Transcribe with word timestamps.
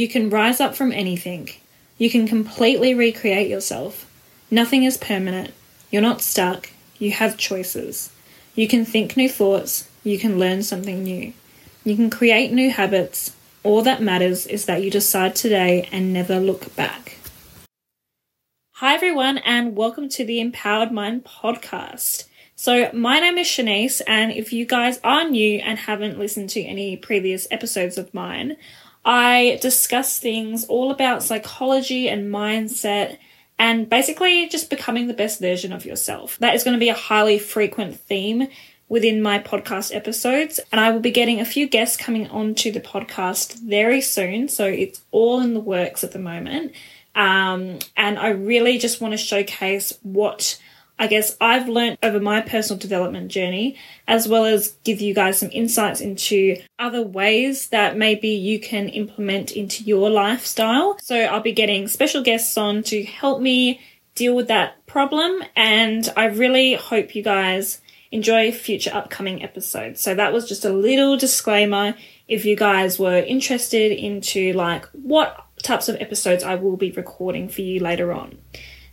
You 0.00 0.08
can 0.08 0.30
rise 0.30 0.60
up 0.60 0.74
from 0.74 0.92
anything. 0.92 1.50
You 1.98 2.08
can 2.08 2.26
completely 2.26 2.94
recreate 2.94 3.50
yourself. 3.50 4.10
Nothing 4.50 4.84
is 4.84 4.96
permanent. 4.96 5.52
You're 5.90 6.00
not 6.00 6.22
stuck. 6.22 6.70
You 6.98 7.10
have 7.10 7.36
choices. 7.36 8.10
You 8.54 8.66
can 8.66 8.86
think 8.86 9.14
new 9.14 9.28
thoughts. 9.28 9.90
You 10.02 10.18
can 10.18 10.38
learn 10.38 10.62
something 10.62 11.04
new. 11.04 11.34
You 11.84 11.96
can 11.96 12.08
create 12.08 12.50
new 12.50 12.70
habits. 12.70 13.36
All 13.62 13.82
that 13.82 14.00
matters 14.00 14.46
is 14.46 14.64
that 14.64 14.82
you 14.82 14.90
decide 14.90 15.36
today 15.36 15.86
and 15.92 16.14
never 16.14 16.40
look 16.40 16.74
back. 16.74 17.18
Hi, 18.76 18.94
everyone, 18.94 19.36
and 19.36 19.76
welcome 19.76 20.08
to 20.16 20.24
the 20.24 20.40
Empowered 20.40 20.92
Mind 20.92 21.26
podcast. 21.26 22.24
So, 22.56 22.90
my 22.94 23.20
name 23.20 23.36
is 23.36 23.46
Shanice, 23.46 24.00
and 24.06 24.32
if 24.32 24.50
you 24.50 24.64
guys 24.64 24.98
are 25.04 25.28
new 25.28 25.58
and 25.58 25.78
haven't 25.78 26.18
listened 26.18 26.48
to 26.50 26.62
any 26.62 26.96
previous 26.96 27.46
episodes 27.50 27.98
of 27.98 28.14
mine, 28.14 28.56
I 29.04 29.58
discuss 29.62 30.18
things 30.18 30.64
all 30.66 30.90
about 30.90 31.22
psychology 31.22 32.08
and 32.08 32.32
mindset 32.32 33.18
and 33.58 33.88
basically 33.88 34.48
just 34.48 34.70
becoming 34.70 35.06
the 35.06 35.14
best 35.14 35.40
version 35.40 35.72
of 35.72 35.84
yourself. 35.84 36.38
That 36.38 36.54
is 36.54 36.64
going 36.64 36.76
to 36.76 36.80
be 36.80 36.88
a 36.88 36.94
highly 36.94 37.38
frequent 37.38 38.00
theme 38.00 38.48
within 38.88 39.22
my 39.22 39.38
podcast 39.38 39.94
episodes, 39.94 40.58
and 40.72 40.80
I 40.80 40.90
will 40.90 41.00
be 41.00 41.12
getting 41.12 41.40
a 41.40 41.44
few 41.44 41.68
guests 41.68 41.96
coming 41.96 42.26
onto 42.28 42.72
the 42.72 42.80
podcast 42.80 43.60
very 43.60 44.00
soon. 44.00 44.48
So 44.48 44.66
it's 44.66 45.02
all 45.12 45.40
in 45.40 45.54
the 45.54 45.60
works 45.60 46.02
at 46.02 46.12
the 46.12 46.18
moment. 46.18 46.72
Um, 47.14 47.78
and 47.96 48.18
I 48.18 48.30
really 48.30 48.78
just 48.78 49.00
want 49.00 49.12
to 49.12 49.18
showcase 49.18 49.96
what 50.02 50.60
I 51.00 51.06
guess 51.06 51.34
I've 51.40 51.66
learned 51.66 51.96
over 52.02 52.20
my 52.20 52.42
personal 52.42 52.78
development 52.78 53.32
journey, 53.32 53.76
as 54.06 54.28
well 54.28 54.44
as 54.44 54.72
give 54.84 55.00
you 55.00 55.14
guys 55.14 55.38
some 55.38 55.48
insights 55.50 56.02
into 56.02 56.56
other 56.78 57.02
ways 57.02 57.68
that 57.68 57.96
maybe 57.96 58.28
you 58.28 58.60
can 58.60 58.90
implement 58.90 59.50
into 59.52 59.82
your 59.82 60.10
lifestyle. 60.10 60.98
So 61.00 61.16
I'll 61.16 61.40
be 61.40 61.52
getting 61.52 61.88
special 61.88 62.22
guests 62.22 62.58
on 62.58 62.82
to 62.84 63.02
help 63.02 63.40
me 63.40 63.80
deal 64.14 64.36
with 64.36 64.48
that 64.48 64.86
problem. 64.86 65.42
And 65.56 66.06
I 66.18 66.26
really 66.26 66.74
hope 66.74 67.14
you 67.14 67.22
guys 67.22 67.80
enjoy 68.12 68.52
future 68.52 68.90
upcoming 68.92 69.42
episodes. 69.42 70.02
So 70.02 70.14
that 70.14 70.34
was 70.34 70.46
just 70.46 70.66
a 70.66 70.72
little 70.72 71.16
disclaimer 71.16 71.94
if 72.28 72.44
you 72.44 72.56
guys 72.56 72.98
were 72.98 73.16
interested 73.16 73.90
into 73.90 74.52
like 74.52 74.84
what 74.88 75.46
types 75.62 75.88
of 75.88 75.96
episodes 75.96 76.44
I 76.44 76.56
will 76.56 76.76
be 76.76 76.90
recording 76.90 77.48
for 77.48 77.62
you 77.62 77.80
later 77.80 78.12
on. 78.12 78.36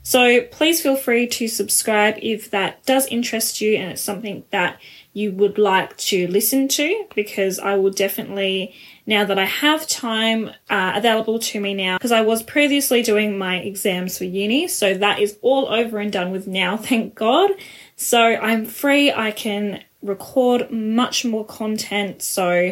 So 0.07 0.39
please 0.39 0.81
feel 0.81 0.95
free 0.95 1.27
to 1.27 1.49
subscribe 1.49 2.15
if 2.21 2.49
that 2.51 2.85
does 2.85 3.07
interest 3.07 3.59
you 3.59 3.75
and 3.75 3.91
it's 3.91 4.01
something 4.01 4.45
that 4.51 4.79
you 5.11 5.33
would 5.33 5.57
like 5.57 5.97
to 5.97 6.27
listen 6.27 6.69
to 6.69 7.07
because 7.13 7.59
I 7.59 7.75
will 7.75 7.91
definitely, 7.91 8.73
now 9.05 9.25
that 9.25 9.37
I 9.37 9.43
have 9.43 9.85
time 9.85 10.51
uh, 10.69 10.93
available 10.95 11.39
to 11.39 11.59
me 11.59 11.73
now, 11.73 11.97
because 11.97 12.13
I 12.13 12.21
was 12.21 12.41
previously 12.41 13.01
doing 13.01 13.37
my 13.37 13.57
exams 13.57 14.17
for 14.17 14.23
uni, 14.23 14.69
so 14.69 14.93
that 14.93 15.19
is 15.19 15.37
all 15.41 15.67
over 15.67 15.99
and 15.99 16.09
done 16.09 16.31
with 16.31 16.47
now, 16.47 16.77
thank 16.87 17.13
God. 17.13 17.51
So 17.97 18.21
I'm 18.21 18.63
free, 18.65 19.11
I 19.11 19.31
can 19.31 19.83
record 20.01 20.71
much 20.71 21.25
more 21.25 21.43
content, 21.43 22.21
so 22.21 22.71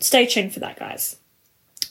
stay 0.00 0.26
tuned 0.26 0.52
for 0.52 0.58
that, 0.58 0.80
guys. 0.80 1.14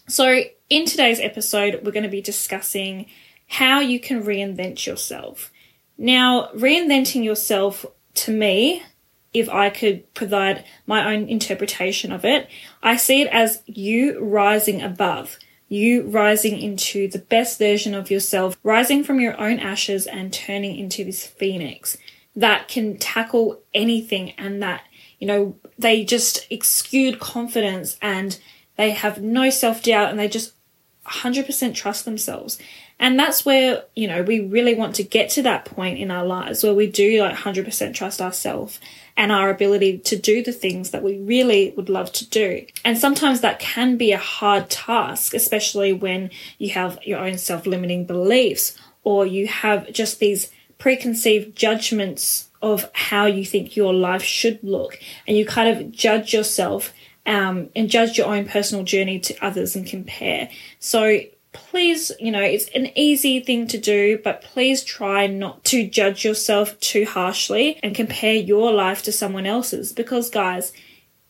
So, 0.10 0.42
in 0.70 0.86
today's 0.86 1.20
episode, 1.20 1.82
we're 1.84 1.92
going 1.92 2.04
to 2.04 2.10
be 2.10 2.22
discussing 2.22 3.06
how 3.48 3.80
you 3.80 4.00
can 4.00 4.24
reinvent 4.24 4.86
yourself. 4.86 5.52
Now, 5.98 6.50
reinventing 6.56 7.24
yourself 7.24 7.86
to 8.16 8.32
me, 8.32 8.84
if 9.34 9.50
I 9.50 9.70
could 9.70 10.14
provide 10.14 10.64
my 10.88 11.14
own 11.14 11.28
interpretation 11.28 12.12
of 12.12 12.24
it, 12.24 12.50
I 12.82 12.96
see 12.96 13.22
it 13.22 13.28
as 13.32 13.62
you 13.66 14.20
rising 14.20 14.82
above, 14.82 15.38
you 15.68 16.04
rising 16.04 16.58
into 16.58 17.10
the 17.10 17.20
best 17.20 17.60
version 17.60 17.94
of 17.94 18.10
yourself, 18.10 18.58
rising 18.64 19.04
from 19.04 19.20
your 19.20 19.40
own 19.40 19.60
ashes 19.60 20.08
and 20.08 20.32
turning 20.32 20.78
into 20.78 21.04
this 21.04 21.26
phoenix 21.28 21.98
that 22.36 22.68
can 22.68 22.98
tackle 22.98 23.62
anything 23.74 24.32
and 24.38 24.64
that, 24.64 24.84
you 25.20 25.28
know, 25.28 25.56
they 25.78 26.06
just 26.06 26.48
exude 26.50 27.20
confidence 27.20 27.98
and 28.02 28.40
they 28.78 28.92
have 28.92 29.22
no 29.22 29.50
self 29.50 29.84
doubt 29.84 30.10
and 30.10 30.20
they 30.20 30.28
just 30.28 30.54
100% 31.06 31.76
trust 31.76 32.06
themselves. 32.06 32.58
And 33.00 33.20
that's 33.20 33.46
where, 33.46 33.84
you 33.94 34.08
know, 34.08 34.24
we 34.24 34.40
really 34.40 34.74
want 34.74 34.96
to 34.96 35.04
get 35.04 35.30
to 35.32 35.42
that 35.44 35.66
point 35.66 36.00
in 36.00 36.12
our 36.12 36.26
lives 36.26 36.64
where 36.64 36.74
we 36.74 36.88
do 36.88 37.22
like 37.22 37.36
100% 37.36 37.94
trust 37.94 38.22
ourselves 38.22 38.80
and 39.18 39.32
our 39.32 39.50
ability 39.50 39.98
to 40.00 40.16
do 40.16 40.42
the 40.42 40.54
things 40.54 40.92
that 40.92 41.04
we 41.04 41.18
really 41.18 41.74
would 41.76 41.90
love 41.90 42.12
to 42.14 42.30
do. 42.30 42.66
And 42.86 42.98
sometimes 42.98 43.42
that 43.42 43.60
can 43.60 43.98
be 43.98 44.14
a 44.14 44.18
hard 44.18 44.70
task, 44.70 45.34
especially 45.34 45.92
when 45.92 46.32
you 46.58 46.70
have 46.72 46.98
your 47.04 47.20
own 47.20 47.38
self 47.38 47.66
limiting 47.66 48.06
beliefs 48.06 48.78
or 49.04 49.26
you 49.26 49.48
have 49.48 49.92
just 49.92 50.20
these 50.20 50.52
preconceived 50.78 51.56
judgments 51.56 52.50
of 52.62 52.90
how 52.94 53.26
you 53.26 53.46
think 53.46 53.76
your 53.76 53.94
life 53.94 54.24
should 54.24 54.60
look 54.64 55.00
and 55.28 55.38
you 55.38 55.46
kind 55.46 55.70
of 55.70 55.92
judge 55.92 56.34
yourself 56.34 56.94
um, 57.26 57.70
and 57.76 57.90
judge 57.90 58.18
your 58.18 58.28
own 58.28 58.46
personal 58.46 58.84
journey 58.84 59.20
to 59.20 59.46
others 59.46 59.76
and 59.76 59.86
compare. 59.86 60.50
So 60.80 61.20
please, 61.56 62.12
you 62.20 62.32
know, 62.32 62.42
it's 62.42 62.70
an 62.76 62.96
easy 62.96 63.40
thing 63.40 63.66
to 63.68 63.78
do, 63.78 64.20
but 64.24 64.42
please 64.42 64.84
try 64.84 65.26
not 65.26 65.64
to 65.66 65.88
judge 65.88 66.24
yourself 66.24 66.80
too 66.80 67.06
harshly 67.06 67.80
and 67.82 67.96
compare 67.96 68.36
your 68.36 68.72
life 68.72 69.02
to 69.04 69.12
someone 69.12 69.46
else's 69.46 69.92
because, 69.92 70.30
guys, 70.30 70.72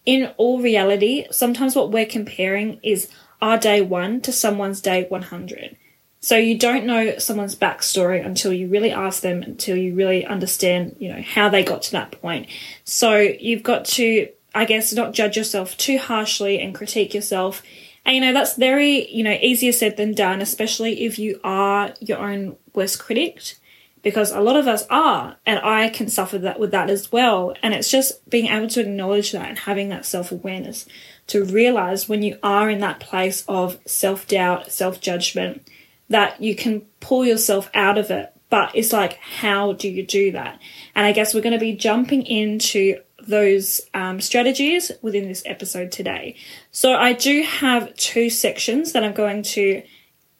in 0.06 0.34
all 0.38 0.62
reality, 0.62 1.25
sometimes 1.31 1.75
what 1.75 1.91
we're 1.91 2.06
comparing 2.06 2.80
is 2.84 3.09
our 3.41 3.58
day 3.58 3.81
one 3.81 4.19
to 4.22 4.34
someone's 4.34 4.81
day 4.81 5.06
100. 5.08 5.78
So 6.19 6.36
you 6.36 6.57
don't 6.57 6.86
know 6.86 7.18
someone's 7.19 7.56
backstory 7.56 8.25
until 8.25 8.52
you 8.52 8.68
really 8.68 8.92
ask 8.92 9.22
them, 9.22 9.44
until 9.44 9.78
you 9.78 9.94
really 9.94 10.25
understand, 10.25 10.96
you 11.00 11.09
know, 11.09 11.22
how 11.22 11.50
they 11.50 11.63
got 11.63 11.84
to 11.84 11.92
that 11.94 12.12
point. 12.19 12.47
So 12.84 13.18
you've 13.18 13.63
got 13.63 13.86
to 13.86 14.30
I 14.56 14.63
guess, 14.63 14.94
not 14.94 15.12
judge 15.12 15.36
yourself 15.36 15.75
too 15.75 15.97
harshly 15.97 16.62
and 16.62 16.74
critique 16.74 17.13
yourself. 17.13 17.62
And, 18.06 18.16
you 18.16 18.22
know, 18.22 18.34
that's 18.34 18.56
very, 18.56 19.12
you 19.12 19.24
know, 19.24 19.38
easier 19.42 19.72
said 19.72 19.98
than 19.98 20.14
done, 20.14 20.42
especially 20.42 21.06
if 21.06 21.18
you 21.18 21.40
are 21.44 21.94
your 22.00 22.20
own 22.20 22.56
worst 22.74 23.00
critic, 23.00 23.56
because 24.04 24.32
a 24.32 24.42
lot 24.42 24.56
of 24.56 24.68
us 24.68 24.86
are, 24.92 25.38
and 25.46 25.60
I 25.60 25.90
can 25.90 26.08
suffer 26.08 26.38
that 26.38 26.60
with 26.60 26.70
that 26.72 26.92
as 26.92 27.12
well. 27.12 27.56
And 27.64 27.74
it's 27.74 27.90
just 27.90 28.30
being 28.30 28.46
able 28.46 28.68
to 28.68 28.82
acknowledge 28.82 29.32
that 29.32 29.50
and 29.50 29.58
having 29.58 29.90
that 29.90 30.06
self 30.06 30.32
awareness 30.32 30.86
to 31.28 31.44
realize 31.44 32.08
when 32.08 32.22
you 32.22 32.38
are 32.44 32.70
in 32.70 32.80
that 32.82 33.00
place 33.00 33.44
of 33.48 33.80
self 33.88 34.28
doubt, 34.28 34.72
self 34.72 35.02
judgment, 35.02 35.68
that 36.10 36.40
you 36.40 36.56
can 36.56 36.82
pull 37.00 37.26
yourself 37.26 37.72
out 37.74 37.98
of 37.98 38.12
it. 38.12 38.32
But 38.52 38.76
it's 38.76 38.94
like, 38.94 39.14
how 39.14 39.74
do 39.74 39.90
you 39.90 40.06
do 40.06 40.32
that? 40.34 40.62
And 40.94 41.08
I 41.08 41.12
guess 41.12 41.34
we're 41.34 41.42
going 41.42 41.54
to 41.54 41.60
be 41.60 41.76
jumping 41.76 42.24
into 42.28 43.02
those 43.28 43.81
um, 43.94 44.22
strategies 44.22 44.91
within 45.02 45.28
this 45.28 45.44
episode 45.46 45.91
today. 45.91 46.36
So 46.72 46.94
I 46.94 47.13
do 47.13 47.44
have 47.44 47.96
two 47.96 48.30
sections 48.30 48.94
that 48.94 49.03
I'm 49.03 49.13
going 49.13 49.44
to 49.44 49.84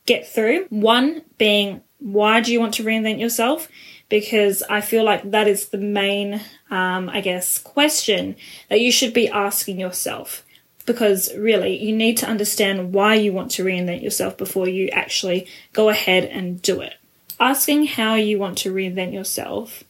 get 0.06 0.28
through. 0.28 0.66
One 0.70 1.24
being 1.38 1.82
why 2.00 2.42
do 2.42 2.52
you 2.52 2.60
want 2.60 2.76
to 2.76 2.84
reinvent 2.84 3.20
yourself? 3.20 3.68
Because 4.10 4.62
I 4.70 4.82
feel 4.82 5.04
like 5.04 5.32
that 5.32 5.48
is 5.48 5.70
the 5.70 5.80
main, 5.80 6.42
um, 6.70 7.10
I 7.10 7.22
guess, 7.22 7.58
question 7.58 8.36
that 8.70 8.82
you 8.82 8.92
should 8.92 9.14
be 9.14 9.28
asking 9.28 9.80
yourself. 9.80 10.46
Because 10.86 11.34
really, 11.36 11.84
you 11.84 11.96
need 11.96 12.18
to 12.18 12.28
understand 12.28 12.94
why 12.94 13.16
you 13.16 13.34
want 13.34 13.50
to 13.52 13.66
reinvent 13.66 14.04
yourself 14.04 14.38
before 14.38 14.68
you 14.68 14.90
actually 14.90 15.48
go 15.74 15.90
ahead 15.90 16.26
and 16.26 16.62
do 16.62 16.82
it. 16.82 16.94
Asking 17.40 17.88
how 17.88 18.14
you 18.14 18.38
want 18.38 18.60
to 18.60 18.74
reinvent 18.74 19.12
yourself 19.12 19.84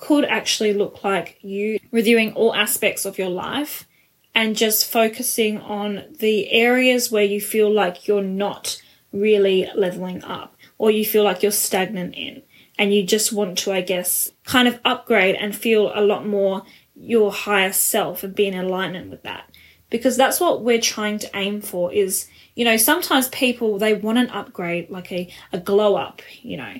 could 0.00 0.24
actually 0.24 0.72
look 0.72 1.04
like 1.04 1.38
you 1.42 1.78
reviewing 1.92 2.32
all 2.32 2.54
aspects 2.54 3.04
of 3.04 3.18
your 3.18 3.28
life 3.28 3.86
and 4.34 4.56
just 4.56 4.90
focusing 4.90 5.58
on 5.58 6.04
the 6.18 6.50
areas 6.50 7.10
where 7.10 7.24
you 7.24 7.40
feel 7.40 7.70
like 7.70 8.08
you're 8.08 8.22
not 8.22 8.80
really 9.12 9.68
leveling 9.74 10.22
up 10.24 10.56
or 10.78 10.90
you 10.90 11.04
feel 11.04 11.24
like 11.24 11.42
you're 11.42 11.52
stagnant 11.52 12.14
in 12.14 12.42
and 12.78 12.94
you 12.94 13.02
just 13.02 13.32
want 13.32 13.58
to, 13.58 13.72
I 13.72 13.82
guess, 13.82 14.30
kind 14.44 14.66
of 14.66 14.80
upgrade 14.84 15.34
and 15.34 15.54
feel 15.54 15.92
a 15.94 16.00
lot 16.00 16.26
more 16.26 16.62
your 16.94 17.30
higher 17.30 17.72
self 17.72 18.22
and 18.22 18.34
be 18.34 18.46
in 18.46 18.54
alignment 18.54 19.10
with 19.10 19.22
that. 19.24 19.44
Because 19.90 20.16
that's 20.16 20.40
what 20.40 20.62
we're 20.62 20.80
trying 20.80 21.18
to 21.18 21.30
aim 21.34 21.60
for 21.60 21.92
is, 21.92 22.28
you 22.54 22.64
know, 22.64 22.76
sometimes 22.76 23.28
people, 23.28 23.78
they 23.78 23.94
want 23.94 24.18
an 24.18 24.30
upgrade, 24.30 24.88
like 24.88 25.10
a, 25.12 25.30
a 25.52 25.58
glow 25.58 25.96
up, 25.96 26.22
you 26.42 26.56
know, 26.56 26.74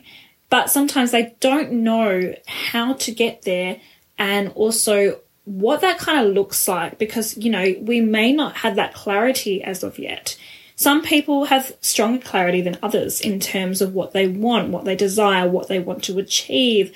but 0.50 0.68
sometimes 0.68 1.12
they 1.12 1.34
don't 1.40 1.72
know 1.72 2.34
how 2.46 2.94
to 2.94 3.12
get 3.12 3.42
there 3.42 3.80
and 4.18 4.48
also 4.50 5.20
what 5.44 5.80
that 5.80 5.98
kind 5.98 6.26
of 6.26 6.34
looks 6.34 6.68
like 6.68 6.98
because, 6.98 7.36
you 7.36 7.50
know, 7.50 7.74
we 7.80 8.00
may 8.00 8.32
not 8.32 8.58
have 8.58 8.76
that 8.76 8.94
clarity 8.94 9.62
as 9.62 9.82
of 9.82 9.98
yet. 9.98 10.36
Some 10.76 11.02
people 11.02 11.46
have 11.46 11.76
stronger 11.80 12.22
clarity 12.22 12.60
than 12.60 12.78
others 12.82 13.20
in 13.20 13.38
terms 13.40 13.80
of 13.80 13.94
what 13.94 14.12
they 14.12 14.26
want, 14.26 14.70
what 14.70 14.84
they 14.84 14.96
desire, 14.96 15.48
what 15.48 15.68
they 15.68 15.78
want 15.78 16.04
to 16.04 16.18
achieve. 16.18 16.92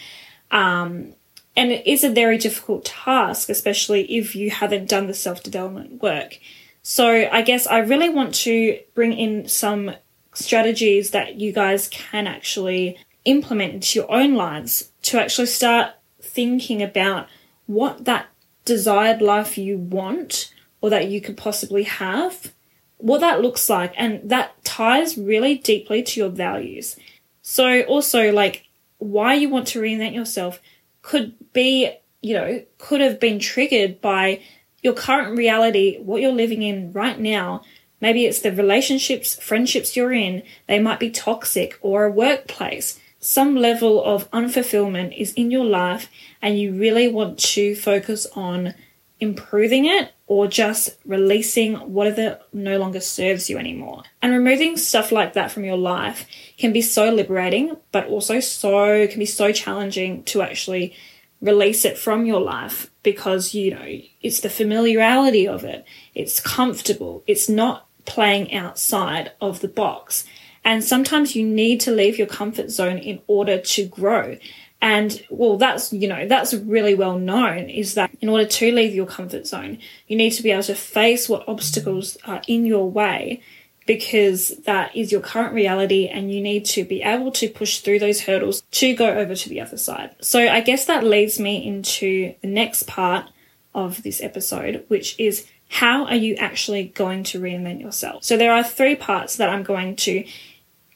Um, 0.51 1.15
and 1.57 1.71
it 1.71 1.87
is 1.87 2.03
a 2.03 2.11
very 2.11 2.39
difficult 2.39 2.85
task, 2.85 3.49
especially 3.49 4.03
if 4.17 4.35
you 4.35 4.51
haven't 4.51 4.89
done 4.89 5.07
the 5.07 5.15
self 5.15 5.43
development 5.43 6.03
work. 6.03 6.39
So 6.83 7.29
I 7.31 7.43
guess 7.43 7.67
I 7.67 7.79
really 7.79 8.09
want 8.09 8.35
to 8.37 8.79
bring 8.95 9.13
in 9.13 9.49
some 9.49 9.93
strategies 10.35 11.11
that 11.11 11.37
you 11.37 11.53
guys 11.53 11.89
can 11.89 12.27
actually 12.27 12.99
implement 13.25 13.75
into 13.75 13.99
your 13.99 14.11
own 14.11 14.35
lives 14.35 14.91
to 15.03 15.21
actually 15.21 15.47
start 15.47 15.93
thinking 16.21 16.83
about 16.83 17.29
what 17.67 18.05
that 18.05 18.27
desired 18.65 19.23
life 19.23 19.57
you 19.57 19.79
want 19.79 20.53
or 20.81 20.91
that 20.91 21.09
you 21.09 21.21
could 21.21 21.37
possibly 21.37 21.85
have, 21.85 22.53
what 22.99 23.21
that 23.21 23.41
looks 23.41 23.69
like. 23.71 23.93
And 23.97 24.29
that 24.29 24.63
ties 24.65 25.17
really 25.17 25.57
deeply 25.57 26.03
to 26.03 26.21
your 26.21 26.29
values. 26.29 26.97
So 27.43 27.83
also 27.83 28.33
like 28.33 28.67
why 28.99 29.35
you 29.35 29.49
want 29.49 29.69
to 29.69 29.81
reinvent 29.81 30.15
yourself 30.15 30.61
could 31.03 31.35
be, 31.53 31.91
you 32.21 32.35
know, 32.35 32.63
could 32.79 33.01
have 33.01 33.21
been 33.21 33.39
triggered 33.39 34.01
by 34.01 34.43
your 34.83 34.95
current 34.95 35.37
reality, 35.37 35.99
what 35.99 36.21
you're 36.21 36.33
living 36.33 36.63
in 36.63 36.93
right 36.93 37.19
now. 37.19 37.63
Maybe 38.01 38.27
it's 38.27 38.41
the 38.41 38.53
relationships, 38.53 39.35
friendships 39.37 39.97
you're 39.97 40.13
in. 40.13 40.43
They 40.67 40.79
might 40.79 41.01
be 41.01 41.11
toxic 41.11 41.79
or 41.81 42.05
a 42.05 42.11
workplace 42.11 43.01
some 43.25 43.57
level 43.57 44.05
of 44.05 44.31
unfulfillment 44.33 45.17
is 45.17 45.33
in 45.33 45.51
your 45.51 45.65
life 45.65 46.11
and 46.43 46.59
you 46.59 46.75
really 46.75 47.09
want 47.09 47.39
to 47.39 47.75
focus 47.75 48.27
on 48.37 48.75
improving 49.19 49.87
it 49.87 50.13
or 50.27 50.47
just 50.47 50.91
releasing 51.07 51.75
whatever 51.75 52.39
no 52.53 52.79
longer 52.79 53.01
serves 53.01 53.49
you 53.49 53.57
anymore. 53.57 54.03
And 54.21 54.33
removing 54.33 54.77
stuff 54.77 55.11
like 55.11 55.33
that 55.33 55.51
from 55.51 55.65
your 55.65 55.79
life 55.79 56.27
can 56.59 56.75
be 56.75 56.83
so 56.83 57.11
liberating, 57.11 57.77
but 57.93 58.07
also 58.09 58.41
so 58.41 59.07
can 59.07 59.19
be 59.19 59.27
so 59.27 59.53
challenging 59.53 60.23
to 60.25 60.43
actually 60.43 60.95
release 61.41 61.87
it 61.87 61.97
from 61.97 62.27
your 62.27 62.41
life 62.41 62.91
because 63.03 63.55
you 63.55 63.71
know 63.71 64.01
it's 64.21 64.41
the 64.41 64.51
familiarity 64.51 65.49
of 65.49 65.65
it. 65.65 65.87
It's 66.15 66.41
comfortable. 66.41 67.23
It's 67.27 67.49
not 67.49 67.87
playing 68.05 68.53
outside 68.53 69.33
of 69.41 69.61
the 69.61 69.69
box. 69.69 70.25
And 70.65 70.83
sometimes 70.83 71.37
you 71.37 71.47
need 71.47 71.81
to 71.81 71.91
leave 71.91 72.19
your 72.19 72.27
comfort 72.27 72.71
zone 72.71 72.99
in 72.99 73.21
order 73.27 73.59
to 73.59 73.87
grow. 73.87 74.39
And 74.81 75.25
well, 75.31 75.57
that's, 75.57 75.93
you 75.93 76.09
know, 76.09 76.29
that's 76.29 76.53
really 76.53 76.95
well 76.95 77.19
known 77.19 77.71
is 77.71 77.95
that 77.95 78.11
in 78.21 78.29
order 78.29 78.45
to 78.45 78.73
leave 78.73 78.95
your 78.95 79.07
comfort 79.07 79.47
zone, 79.47 79.79
you 80.09 80.17
need 80.17 80.31
to 80.31 80.43
be 80.43 80.51
able 80.51 80.63
to 80.65 80.75
face 80.75 81.29
what 81.29 81.49
obstacles 81.49 82.19
are 82.27 82.43
in 82.47 82.67
your 82.67 82.91
way 82.91 83.43
because 83.87 84.49
that 84.65 84.95
is 84.97 85.13
your 85.13 85.21
current 85.21 85.55
reality 85.55 86.09
and 86.09 86.33
you 86.33 86.41
need 86.41 86.65
to 86.65 86.85
be 86.85 87.03
able 87.03 87.31
to 87.33 87.49
push 87.49 87.81
through 87.81 87.99
those 87.99 88.23
hurdles 88.23 88.63
to 88.71 88.95
go 88.95 89.09
over 89.09 89.35
to 89.35 89.49
the 89.49 89.61
other 89.61 89.77
side. 89.77 90.15
So 90.21 90.41
I 90.41 90.61
guess 90.61 90.87
that 90.87 91.05
leads 91.05 91.39
me 91.39 91.67
into 91.67 92.35
the 92.41 92.49
next 92.49 92.87
part 92.87 93.29
of 93.75 94.03
this 94.03 94.23
episode, 94.23 94.85
which 94.89 95.19
is 95.19 95.47
how 95.69 96.07
are 96.07 96.15
you 96.15 96.37
actually 96.37 96.85
going 96.85 97.25
to 97.25 97.41
reinvent 97.41 97.81
yourself? 97.81 98.25
So 98.25 98.37
there 98.37 98.53
are 98.53 98.63
three 98.63 98.97
parts 98.97 99.37
that 99.37 99.49
I'm 99.49 99.63
going 99.63 99.97
to 99.97 100.25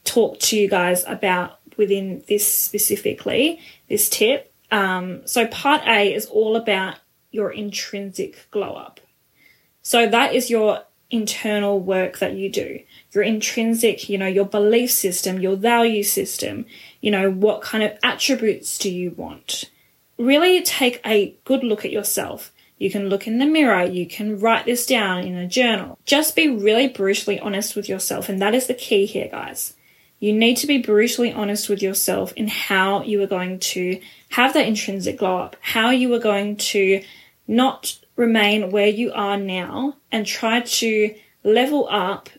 talk 0.03 0.39
to 0.39 0.57
you 0.57 0.67
guys 0.67 1.03
about 1.07 1.59
within 1.77 2.23
this 2.27 2.51
specifically, 2.51 3.59
this 3.87 4.09
tip. 4.09 4.53
Um, 4.71 5.25
so, 5.25 5.47
part 5.47 5.81
A 5.87 6.13
is 6.13 6.25
all 6.27 6.55
about 6.55 6.97
your 7.31 7.51
intrinsic 7.51 8.47
glow 8.51 8.75
up. 8.75 8.99
So, 9.81 10.07
that 10.07 10.35
is 10.35 10.49
your 10.49 10.83
internal 11.11 11.79
work 11.79 12.19
that 12.19 12.33
you 12.33 12.49
do, 12.49 12.79
your 13.13 13.23
intrinsic, 13.23 14.09
you 14.09 14.17
know, 14.17 14.27
your 14.27 14.45
belief 14.45 14.91
system, 14.91 15.39
your 15.39 15.55
value 15.55 16.03
system, 16.03 16.65
you 17.01 17.09
know, 17.09 17.31
what 17.31 17.61
kind 17.61 17.83
of 17.83 17.97
attributes 18.03 18.77
do 18.77 18.91
you 18.91 19.11
want? 19.11 19.65
Really 20.17 20.61
take 20.61 21.01
a 21.05 21.35
good 21.45 21.63
look 21.63 21.83
at 21.83 21.91
yourself. 21.91 22.51
You 22.77 22.89
can 22.91 23.09
look 23.09 23.27
in 23.27 23.39
the 23.39 23.45
mirror, 23.45 23.83
you 23.83 24.07
can 24.07 24.39
write 24.39 24.65
this 24.65 24.85
down 24.85 25.23
in 25.23 25.35
a 25.35 25.47
journal. 25.47 25.97
Just 26.05 26.35
be 26.35 26.47
really 26.47 26.87
brutally 26.87 27.39
honest 27.39 27.75
with 27.75 27.89
yourself, 27.89 28.29
and 28.29 28.41
that 28.41 28.55
is 28.55 28.67
the 28.67 28.73
key 28.73 29.05
here, 29.05 29.27
guys. 29.29 29.73
You 30.19 30.33
need 30.33 30.57
to 30.57 30.67
be 30.67 30.79
brutally 30.79 31.31
honest 31.31 31.69
with 31.69 31.81
yourself 31.81 32.33
in 32.33 32.47
how 32.47 33.03
you 33.03 33.21
are 33.23 33.27
going 33.27 33.59
to 33.59 33.99
have 34.29 34.53
that 34.53 34.67
intrinsic 34.67 35.17
glow 35.17 35.37
up, 35.37 35.55
how 35.61 35.91
you 35.91 36.13
are 36.13 36.19
going 36.19 36.57
to 36.57 37.03
not 37.47 37.97
remain 38.15 38.71
where 38.71 38.87
you 38.87 39.11
are 39.13 39.37
now 39.37 39.95
and 40.11 40.25
try 40.25 40.59
to 40.59 41.15
level 41.43 41.87
up 41.89 42.29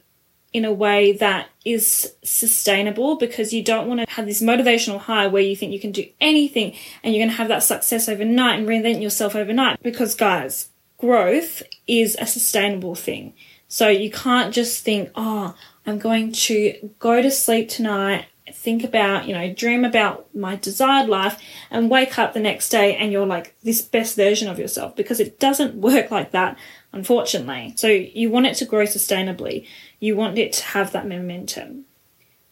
in 0.53 0.65
a 0.65 0.73
way 0.73 1.13
that 1.13 1.49
is 1.65 2.15
sustainable 2.23 3.17
because 3.17 3.53
you 3.53 3.63
don't 3.63 3.87
want 3.87 4.01
to 4.01 4.15
have 4.15 4.27
this 4.27 4.43
motivational 4.43 4.99
high 4.99 5.27
where 5.27 5.43
you 5.43 5.55
think 5.55 5.73
you 5.73 5.81
can 5.81 5.93
do 5.93 6.07
anything 6.21 6.75
and 7.03 7.15
you're 7.15 7.21
going 7.21 7.31
to 7.31 7.37
have 7.37 7.49
that 7.49 7.63
success 7.63 8.09
overnight 8.09 8.59
and 8.59 8.69
reinvent 8.69 9.01
yourself 9.01 9.37
overnight. 9.37 9.81
Because, 9.83 10.15
guys, 10.15 10.69
growth 10.99 11.63
is 11.87 12.17
a 12.19 12.27
sustainable 12.27 12.95
thing. 12.95 13.33
So 13.69 13.89
you 13.89 14.11
can't 14.11 14.53
just 14.53 14.85
think, 14.85 15.11
oh, 15.15 15.55
I'm 15.91 15.99
going 15.99 16.31
to 16.31 16.91
go 17.01 17.21
to 17.21 17.31
sleep 17.33 17.69
tonight, 17.69 18.27
think 18.53 18.85
about, 18.85 19.27
you 19.27 19.35
know, 19.35 19.53
dream 19.53 19.85
about 19.85 20.33
my 20.33 20.55
desired 20.55 21.09
life 21.09 21.43
and 21.69 21.91
wake 21.91 22.17
up 22.17 22.33
the 22.33 22.39
next 22.39 22.69
day 22.69 22.95
and 22.95 23.11
you're 23.11 23.27
like 23.27 23.57
this 23.65 23.83
best 23.83 24.15
version 24.15 24.49
of 24.49 24.59
yourself 24.59 24.95
because 24.95 25.19
it 25.19 25.41
doesn't 25.41 25.75
work 25.81 26.13
like 26.13 26.31
that, 26.31 26.57
unfortunately. 26.93 27.75
So 27.77 27.89
you 27.89 28.31
want 28.31 28.47
it 28.47 28.55
to 28.59 28.65
grow 28.67 28.85
sustainably. 28.85 29.67
You 29.99 30.15
want 30.15 30.39
it 30.39 30.53
to 30.55 30.65
have 30.67 30.93
that 30.93 31.09
momentum. 31.09 31.87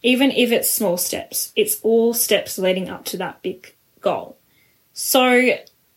Even 0.03 0.33
if 0.33 0.51
it's 0.51 0.69
small 0.69 0.97
steps, 0.97 1.53
it's 1.55 1.81
all 1.83 2.15
steps 2.15 2.59
leading 2.59 2.89
up 2.89 3.05
to 3.07 3.17
that 3.19 3.41
big 3.43 3.73
goal. 4.01 4.37
So 4.93 5.51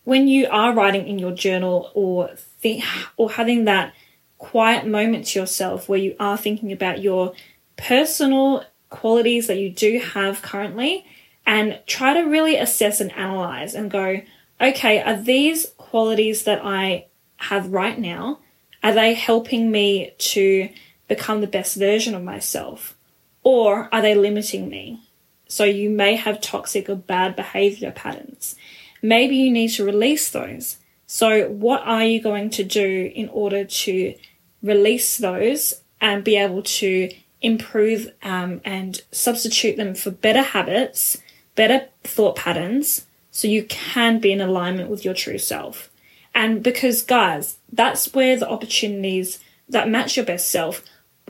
when 0.04 0.28
you 0.28 0.48
are 0.48 0.76
writing 0.76 1.08
in 1.08 1.18
your 1.18 1.32
journal 1.32 1.92
or 1.96 2.30
think, 2.36 2.84
or 3.18 3.32
having 3.32 3.66
that 3.66 3.94
quiet 4.42 4.88
moment 4.88 5.28
to 5.28 5.40
yourself 5.40 5.88
where 5.88 6.00
you 6.00 6.16
are 6.20 6.36
thinking 6.36 6.72
about 6.72 7.00
your 7.00 7.32
personal 7.78 8.66
qualities 8.90 9.46
that 9.46 9.58
you 9.58 9.70
do 9.70 10.00
have 10.00 10.42
currently 10.42 11.06
and 11.46 11.80
try 11.86 12.16
to 12.16 12.28
really 12.28 12.58
assess 12.58 13.00
and 13.00 13.12
analyze 13.12 13.76
and 13.76 13.92
go, 13.92 14.20
okay, 14.60 15.00
are 15.00 15.22
these 15.22 15.68
qualities 15.78 16.44
that 16.46 16.60
I 16.64 17.06
have 17.38 17.72
right 17.72 17.98
now, 17.98 18.40
are 18.82 18.94
they 18.94 19.14
helping 19.14 19.70
me 19.70 20.12
to 20.18 20.70
become 21.08 21.42
the 21.42 21.48
best 21.48 21.76
version 21.76 22.16
of 22.16 22.24
myself? 22.24 22.98
Or 23.44 23.90
are 23.94 24.02
they 24.02 24.16
limiting 24.16 24.70
me? 24.70 25.02
So 25.48 25.66
you 25.66 25.92
may 25.92 26.16
have 26.16 26.42
toxic 26.42 26.90
or 26.90 26.96
bad 26.96 27.36
behavior 27.36 27.92
patterns. 27.92 28.56
Maybe 29.04 29.36
you 29.36 29.52
need 29.52 29.70
to 29.74 29.86
release 29.86 30.32
those. 30.32 30.78
So 31.06 31.48
what 31.48 31.84
are 31.84 32.04
you 32.04 32.20
going 32.20 32.50
to 32.52 32.64
do 32.64 33.12
in 33.14 33.30
order 33.30 33.66
to 33.66 34.16
release 34.62 35.18
those 35.18 35.82
and 36.00 36.24
be 36.24 36.36
able 36.36 36.62
to 36.64 37.10
improve 37.42 38.12
um, 38.24 38.62
and 38.64 39.02
substitute 39.12 39.78
them 39.78 39.96
for 39.96 40.12
better 40.12 40.42
habits, 40.42 41.18
better 41.56 41.88
thought 42.04 42.36
patterns, 42.36 43.06
so 43.32 43.48
you 43.48 43.64
can 43.64 44.20
be 44.20 44.32
in 44.32 44.42
alignment 44.42 44.90
with 44.90 45.06
your 45.06 45.14
true 45.14 45.38
self. 45.38 45.90
And 46.34 46.64
because, 46.64 47.02
guys, 47.02 47.58
that's 47.72 48.14
where 48.14 48.38
the 48.38 48.50
opportunities 48.50 49.40
that 49.70 49.90
match 49.90 50.18
your 50.18 50.26
best 50.26 50.52
self, 50.52 50.84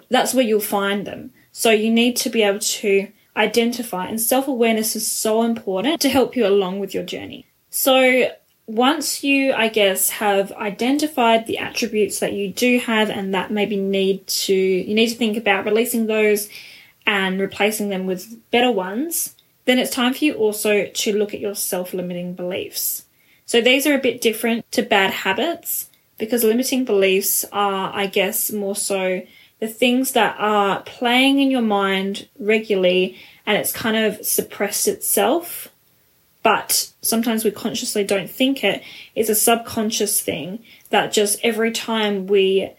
that's 0.09 0.33
where 0.33 0.43
you'll 0.43 0.59
find 0.59 1.05
them. 1.05 1.31
So 1.51 1.71
you 1.71 1.91
need 1.91 2.15
to 2.17 2.29
be 2.29 2.43
able 2.43 2.59
to 2.59 3.07
identify, 3.35 4.07
and 4.07 4.19
self 4.19 4.47
awareness 4.47 4.95
is 4.95 5.09
so 5.09 5.43
important 5.43 6.01
to 6.01 6.09
help 6.09 6.35
you 6.35 6.45
along 6.45 6.79
with 6.79 6.93
your 6.93 7.03
journey. 7.03 7.47
So 7.69 8.31
once 8.67 9.23
you, 9.23 9.53
I 9.53 9.67
guess, 9.67 10.09
have 10.11 10.51
identified 10.53 11.45
the 11.45 11.57
attributes 11.57 12.19
that 12.19 12.33
you 12.33 12.51
do 12.51 12.79
have 12.79 13.09
and 13.09 13.33
that 13.33 13.51
maybe 13.51 13.75
need 13.75 14.25
to, 14.27 14.53
you 14.53 14.93
need 14.93 15.09
to 15.09 15.15
think 15.15 15.37
about 15.37 15.65
releasing 15.65 16.07
those 16.07 16.49
and 17.05 17.39
replacing 17.39 17.89
them 17.89 18.05
with 18.05 18.39
better 18.51 18.71
ones, 18.71 19.35
then 19.65 19.79
it's 19.79 19.91
time 19.91 20.13
for 20.13 20.23
you 20.23 20.33
also 20.35 20.85
to 20.85 21.17
look 21.17 21.33
at 21.33 21.39
your 21.39 21.55
self 21.55 21.93
limiting 21.93 22.33
beliefs. 22.33 23.05
So 23.45 23.61
these 23.61 23.85
are 23.85 23.95
a 23.95 24.01
bit 24.01 24.21
different 24.21 24.71
to 24.71 24.81
bad 24.81 25.11
habits 25.11 25.89
because 26.17 26.43
limiting 26.43 26.85
beliefs 26.85 27.43
are, 27.51 27.91
I 27.93 28.05
guess, 28.05 28.51
more 28.51 28.75
so 28.75 29.23
the 29.59 29.67
things 29.67 30.13
that 30.13 30.35
are 30.39 30.81
playing 30.83 31.39
in 31.39 31.51
your 31.51 31.61
mind 31.61 32.27
regularly 32.39 33.17
and 33.45 33.57
it's 33.57 33.71
kind 33.71 33.97
of 33.97 34.25
suppressed 34.25 34.87
itself 34.87 35.70
but 36.43 36.91
sometimes 37.01 37.43
we 37.43 37.51
consciously 37.51 38.03
don't 38.03 38.29
think 38.29 38.63
it. 38.63 38.83
It's 39.15 39.29
a 39.29 39.35
subconscious 39.35 40.21
thing 40.21 40.63
that 40.89 41.11
just 41.11 41.39
every 41.43 41.71
time 41.71 42.27
we 42.27 42.71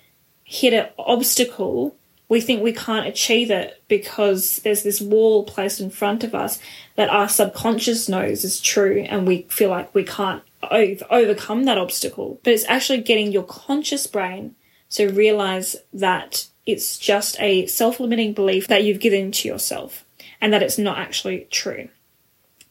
hit 0.45 0.73
an 0.73 0.88
obstacle, 0.99 1.97
we 2.28 2.40
think 2.40 2.62
we 2.62 2.73
can't 2.73 3.07
achieve 3.07 3.50
it 3.50 3.83
because 3.88 4.57
there's 4.59 4.83
this 4.83 5.00
wall 5.00 5.45
placed 5.45 5.81
in 5.81 5.90
front 5.90 6.25
of 6.25 6.35
us 6.35 6.59
that 6.97 7.11
our 7.11 7.28
subconscious 7.28 8.09
knows 8.09 8.45
is 8.45 8.61
true 8.61 9.04
and 9.09 9.26
we 9.26 9.42
feel 9.49 9.71
like 9.71 9.95
we 9.95 10.04
can't 10.04 10.42
overcome 10.62 11.64
that 11.64 11.78
obstacle. 11.78 12.40
But 12.42 12.54
it's 12.54 12.64
actually 12.69 13.02
getting 13.02 13.33
your 13.33 13.45
conscious 13.45 14.07
brain 14.07 14.57
to 14.90 15.09
realize 15.09 15.76
that 15.92 16.47
it's 16.66 16.99
just 16.99 17.37
a 17.40 17.66
self 17.66 18.00
limiting 18.00 18.33
belief 18.33 18.69
that 18.69 18.85
you've 18.85 19.00
given 19.00 19.33
to 19.33 19.49
yourself 19.49 20.04
and 20.40 20.52
that 20.52 20.62
it's 20.62 20.78
not 20.78 20.99
actually 20.99 21.47
true. 21.50 21.88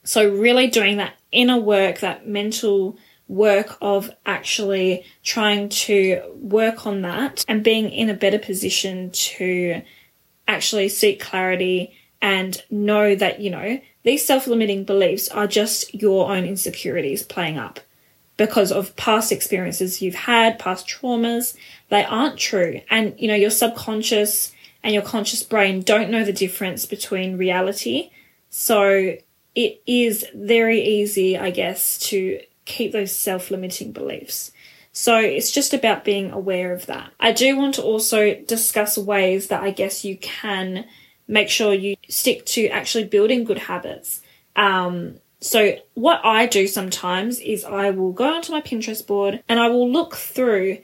So, 0.04 0.28
really 0.28 0.68
doing 0.68 0.98
that 0.98 1.14
inner 1.32 1.60
work, 1.60 2.00
that 2.00 2.28
mental 2.28 2.98
work 3.28 3.78
of 3.82 4.12
actually 4.26 5.06
trying 5.24 5.70
to 5.70 6.22
work 6.36 6.86
on 6.86 7.02
that 7.04 7.46
and 7.48 7.64
being 7.64 7.90
in 7.90 8.10
a 8.10 8.14
better 8.14 8.40
position 8.40 9.10
to 9.12 9.82
actually 10.48 10.90
seek 10.90 11.22
clarity 11.22 11.96
and 12.22 12.62
know 12.70 13.16
that, 13.16 13.40
you 13.40 13.50
know, 13.50 13.80
these 14.04 14.26
self 14.26 14.48
limiting 14.48 14.84
beliefs 14.84 15.30
are 15.30 15.48
just 15.48 15.94
your 15.94 16.32
own 16.32 16.44
insecurities 16.44 17.24
playing 17.24 17.58
up 17.58 17.80
because 18.38 18.72
of 18.72 18.96
past 18.96 19.32
experiences 19.32 20.02
you've 20.02 20.16
had, 20.16 20.60
past 20.60 20.88
traumas. 20.88 21.56
They 21.90 22.04
aren't 22.04 22.38
true. 22.38 22.82
And, 22.90 23.14
you 23.18 23.28
know, 23.28 23.36
your 23.36 23.50
subconscious 23.50 24.52
and 24.84 24.94
your 24.94 25.04
conscious 25.04 25.44
brain 25.44 25.82
don't 25.82 26.10
know 26.10 26.26
the 26.26 26.34
difference 26.34 26.86
between 26.86 27.38
reality. 27.38 28.10
So 28.50 29.16
it 29.56 29.82
is 29.86 30.26
very 30.34 30.82
easy, 30.82 31.38
I 31.38 31.52
guess, 31.52 31.98
to 32.10 32.40
keep 32.66 32.92
those 32.92 33.12
self 33.12 33.52
limiting 33.52 33.92
beliefs. 33.92 34.52
So 34.94 35.18
it's 35.18 35.52
just 35.52 35.74
about 35.74 36.04
being 36.04 36.32
aware 36.32 36.74
of 36.74 36.86
that. 36.88 37.12
I 37.20 37.32
do 37.32 37.56
want 37.58 37.76
to 37.76 37.84
also 37.84 38.36
discuss 38.36 38.98
ways 38.98 39.48
that 39.48 39.64
I 39.64 39.72
guess 39.72 40.04
you 40.04 40.18
can 40.18 40.86
make 41.28 41.50
sure 41.50 41.74
you 41.74 41.96
stick 42.10 42.46
to 42.46 42.68
actually 42.68 43.06
building 43.06 43.46
good 43.46 43.58
habits. 43.58 44.22
Um, 44.56 45.16
so 45.40 45.78
what 45.94 46.20
I 46.24 46.46
do 46.46 46.68
sometimes 46.68 47.40
is 47.40 47.64
I 47.64 47.90
will 47.92 48.12
go 48.12 48.36
onto 48.36 48.52
my 48.52 48.62
Pinterest 48.62 49.06
board 49.06 49.42
and 49.48 49.60
I 49.60 49.70
will 49.70 49.90
look 49.90 50.16
through 50.16 50.80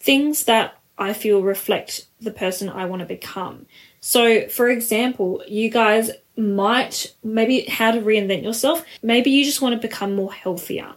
things 0.00 0.44
that 0.44 0.76
I 0.98 1.12
feel 1.12 1.40
reflect 1.40 2.06
the 2.20 2.30
person 2.30 2.68
I 2.68 2.86
want 2.86 3.00
to 3.00 3.06
become. 3.06 3.66
So, 4.06 4.48
for 4.48 4.68
example, 4.68 5.42
you 5.48 5.70
guys 5.70 6.10
might 6.36 7.14
maybe 7.24 7.62
how 7.62 7.90
to 7.90 8.02
reinvent 8.02 8.42
yourself. 8.42 8.84
Maybe 9.02 9.30
you 9.30 9.46
just 9.46 9.62
want 9.62 9.74
to 9.74 9.88
become 9.88 10.14
more 10.14 10.30
healthier. 10.30 10.92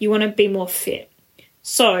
You 0.00 0.10
want 0.10 0.24
to 0.24 0.28
be 0.28 0.48
more 0.48 0.66
fit. 0.66 1.08
So, 1.62 1.98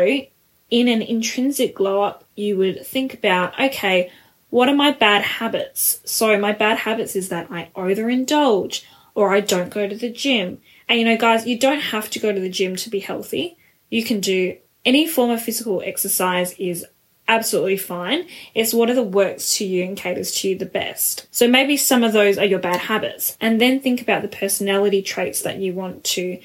in 0.68 0.88
an 0.88 1.00
intrinsic 1.00 1.76
glow 1.76 2.02
up, 2.02 2.24
you 2.34 2.56
would 2.56 2.84
think 2.84 3.14
about 3.14 3.58
okay, 3.60 4.10
what 4.50 4.68
are 4.68 4.74
my 4.74 4.90
bad 4.90 5.22
habits? 5.22 6.00
So, 6.04 6.36
my 6.40 6.50
bad 6.50 6.78
habits 6.78 7.14
is 7.14 7.28
that 7.28 7.46
I 7.48 7.70
overindulge 7.76 8.82
or 9.14 9.32
I 9.32 9.38
don't 9.38 9.70
go 9.70 9.86
to 9.86 9.94
the 9.94 10.10
gym. 10.10 10.58
And 10.88 10.98
you 10.98 11.04
know, 11.04 11.16
guys, 11.16 11.46
you 11.46 11.56
don't 11.56 11.92
have 11.94 12.10
to 12.10 12.18
go 12.18 12.32
to 12.32 12.40
the 12.40 12.50
gym 12.50 12.74
to 12.74 12.90
be 12.90 12.98
healthy. 12.98 13.56
You 13.90 14.02
can 14.02 14.18
do 14.18 14.56
any 14.84 15.06
form 15.06 15.30
of 15.30 15.40
physical 15.40 15.82
exercise 15.84 16.52
is 16.58 16.84
absolutely 17.28 17.76
fine. 17.76 18.26
It's 18.54 18.74
whatever 18.74 19.02
works 19.02 19.56
to 19.56 19.64
you 19.64 19.84
and 19.84 19.96
caters 19.96 20.32
to 20.36 20.48
you 20.48 20.58
the 20.58 20.66
best. 20.66 21.26
So 21.30 21.48
maybe 21.48 21.76
some 21.76 22.02
of 22.02 22.12
those 22.12 22.38
are 22.38 22.44
your 22.44 22.58
bad 22.58 22.80
habits. 22.80 23.36
And 23.40 23.60
then 23.60 23.80
think 23.80 24.02
about 24.02 24.22
the 24.22 24.28
personality 24.28 25.02
traits 25.02 25.42
that 25.42 25.58
you 25.58 25.72
want 25.72 26.04
to 26.04 26.40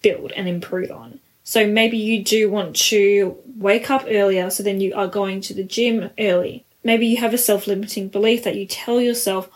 build 0.00 0.32
and 0.32 0.48
improve 0.48 0.90
on. 0.90 1.20
So 1.44 1.66
maybe 1.66 1.98
you 1.98 2.22
do 2.22 2.50
want 2.50 2.76
to 2.76 3.36
wake 3.58 3.90
up 3.90 4.04
earlier, 4.08 4.48
so 4.50 4.62
then 4.62 4.80
you 4.80 4.94
are 4.94 5.08
going 5.08 5.40
to 5.42 5.54
the 5.54 5.64
gym 5.64 6.10
early. 6.18 6.64
Maybe 6.84 7.06
you 7.06 7.16
have 7.18 7.34
a 7.34 7.38
self 7.38 7.66
limiting 7.66 8.08
belief 8.08 8.44
that 8.44 8.56
you 8.56 8.66
tell 8.66 9.00
yourself, 9.00 9.48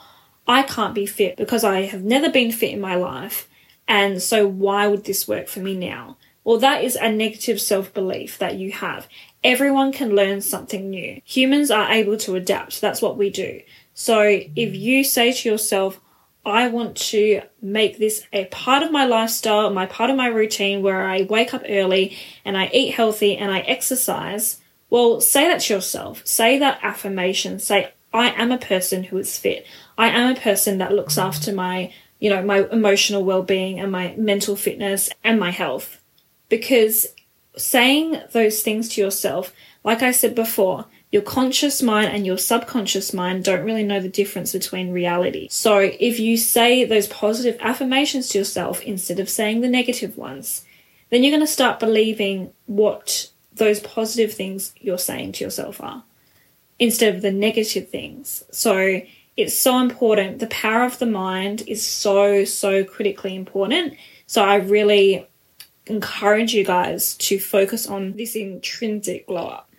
I 0.47 0.63
can't 0.63 0.95
be 0.95 1.07
fit 1.07 1.37
because 1.37 1.65
I 1.65 1.83
have 1.83 2.05
never 2.05 2.29
been 2.29 2.53
fit 2.53 2.73
in 2.73 2.81
my 2.81 2.95
life. 2.97 3.49
And 3.89 4.21
so 4.21 4.47
why 4.47 4.89
would 4.89 5.05
this 5.05 5.29
work 5.29 5.49
for 5.49 5.61
me 5.61 5.75
now? 5.75 6.17
Well, 6.47 6.59
that 6.59 6.85
is 6.85 6.95
a 6.95 7.11
negative 7.11 7.61
self 7.61 7.93
belief 7.93 8.39
that 8.39 8.55
you 8.55 8.71
have. 8.71 9.09
Everyone 9.43 9.91
can 9.91 10.15
learn 10.15 10.41
something 10.41 10.89
new. 10.89 11.21
Humans 11.25 11.73
are 11.73 11.91
able 11.91 12.17
to 12.19 12.37
adapt. 12.37 12.81
That's 12.81 13.03
what 13.03 13.19
we 13.19 13.31
do. 13.31 13.63
So 13.95 14.21
if 14.21 14.77
you 14.77 15.03
say 15.03 15.33
to 15.33 15.49
yourself, 15.49 16.01
I 16.45 16.69
want 16.69 16.97
to 17.09 17.43
make 17.61 17.99
this 17.99 18.23
a 18.33 18.45
part 18.45 18.85
of 18.85 18.93
my 18.93 19.07
lifestyle, 19.07 19.71
my 19.71 19.87
part 19.87 20.09
of 20.09 20.17
my 20.17 20.29
routine 20.29 20.83
where 20.83 21.05
I 21.05 21.23
wake 21.23 21.53
up 21.53 21.65
early 21.69 22.17
and 22.45 22.57
I 22.57 22.71
eat 22.73 22.95
healthy 22.95 23.37
and 23.37 23.51
I 23.51 23.59
exercise, 23.61 24.61
well, 24.89 25.21
say 25.21 25.49
that 25.49 25.63
to 25.63 25.75
yourself. 25.75 26.25
Say 26.25 26.61
that 26.61 26.79
affirmation. 26.81 27.59
Say, 27.59 27.93
I 28.15 28.29
am 28.41 28.53
a 28.53 28.59
person 28.59 29.03
who 29.03 29.19
is 29.19 29.37
fit. 29.37 29.67
I 29.99 30.11
am 30.11 30.37
a 30.37 30.41
person 30.41 30.79
that 30.79 30.93
looks 30.93 31.19
after 31.19 31.53
my, 31.53 31.93
you 32.21 32.31
know, 32.31 32.45
my 32.45 32.69
emotional 32.71 33.25
well-being 33.25 33.81
and 33.81 33.91
my 33.91 34.15
mental 34.17 34.55
fitness 34.55 35.11
and 35.25 35.41
my 35.41 35.51
health. 35.51 36.01
Because 36.49 37.07
saying 37.57 38.21
those 38.33 38.63
things 38.63 38.89
to 38.91 39.01
yourself, 39.01 39.53
like 39.85 40.03
I 40.03 40.11
said 40.11 40.35
before, 40.35 40.87
your 41.13 41.23
conscious 41.23 41.83
mind 41.83 42.11
and 42.13 42.27
your 42.27 42.37
subconscious 42.37 43.15
mind 43.15 43.45
don't 43.45 43.65
really 43.65 43.85
know 43.85 44.01
the 44.01 44.09
difference 44.09 44.53
between 44.53 44.93
reality. 44.93 45.49
So 45.51 45.79
if 45.79 46.19
you 46.19 46.37
say 46.37 46.85
those 46.85 47.07
positive 47.07 47.57
affirmations 47.61 48.29
to 48.31 48.39
yourself 48.39 48.83
instead 48.83 49.21
of 49.21 49.31
saying 49.31 49.61
the 49.61 49.69
negative 49.69 50.17
ones, 50.17 50.65
then 51.11 51.23
you're 51.23 51.31
going 51.31 51.41
to 51.41 51.47
start 51.47 51.81
believing 51.81 52.53
what 52.67 53.31
those 53.53 53.81
positive 53.81 54.35
things 54.35 54.75
you're 54.79 54.99
saying 54.99 55.33
to 55.33 55.45
yourself 55.45 55.81
are 55.81 56.05
instead 56.79 57.15
of 57.15 57.23
the 57.23 57.33
negative 57.33 57.89
things. 57.89 58.45
So 58.51 59.01
it's 59.37 59.57
so 59.57 59.79
important. 59.79 60.41
The 60.41 60.49
power 60.49 60.85
of 60.85 60.99
the 60.99 61.07
mind 61.07 61.63
is 61.67 61.87
so, 61.87 62.45
so 62.45 62.85
critically 62.85 63.35
important. 63.35 63.95
So 64.27 64.45
I 64.45 64.57
really 64.57 65.27
encourage 65.87 66.55
you 66.55 66.65
guys 66.65 67.15
to 67.15 67.39
focus 67.39 67.87
on 67.87 68.13
this 68.13 68.35
intrinsic 68.35 69.27
glow 69.27 69.49
up. 69.49 69.71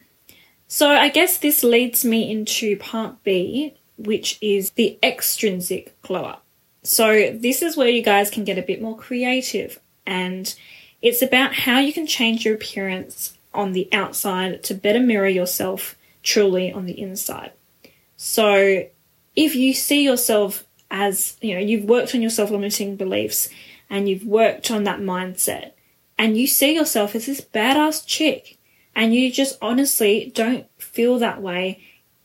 So 0.68 0.90
I 0.90 1.10
guess 1.10 1.38
this 1.38 1.64
leads 1.64 2.04
me 2.04 2.30
into 2.30 2.78
part 2.78 3.24
B, 3.24 3.76
which 3.98 4.38
is 4.42 4.72
the 4.72 4.98
extrinsic 5.02 6.00
glow 6.02 6.26
up. 6.26 6.44
So 6.84 7.32
this 7.32 7.62
is 7.62 7.76
where 7.76 7.90
you 7.90 8.02
guys 8.02 8.30
can 8.30 8.44
get 8.44 8.58
a 8.58 8.62
bit 8.62 8.82
more 8.82 8.98
creative 8.98 9.80
and 10.06 10.54
it's 11.02 11.22
about 11.22 11.54
how 11.54 11.80
you 11.80 11.94
can 11.94 12.08
change 12.08 12.46
your 12.46 12.56
appearance 12.56 13.38
on 13.54 13.74
the 13.74 13.90
outside 13.92 14.64
to 14.64 14.74
better 14.74 15.00
mirror 15.00 15.28
yourself 15.28 15.96
truly 16.24 16.72
on 16.72 16.86
the 16.86 17.00
inside. 17.00 17.52
So 18.16 18.88
if 19.36 19.56
you 19.56 19.74
see 19.74 20.04
yourself 20.04 20.66
as, 20.90 21.38
you 21.42 21.54
know, 21.54 21.60
you've 21.60 21.86
worked 21.86 22.16
on 22.16 22.22
your 22.22 22.30
self 22.30 22.50
limiting 22.50 22.96
beliefs 22.96 23.50
and 23.90 24.10
you've 24.10 24.26
worked 24.26 24.72
on 24.72 24.84
that 24.86 25.00
mindset 25.00 25.72
and 26.18 26.38
you 26.38 26.48
see 26.48 26.76
yourself 26.76 27.16
as 27.16 27.26
this 27.26 27.42
badass 27.42 28.06
chick. 28.06 28.58
And 28.96 29.14
you 29.14 29.32
just 29.32 29.58
honestly 29.62 30.32
don't 30.34 30.66
feel 30.80 31.20
that 31.20 31.42
way 31.42 31.82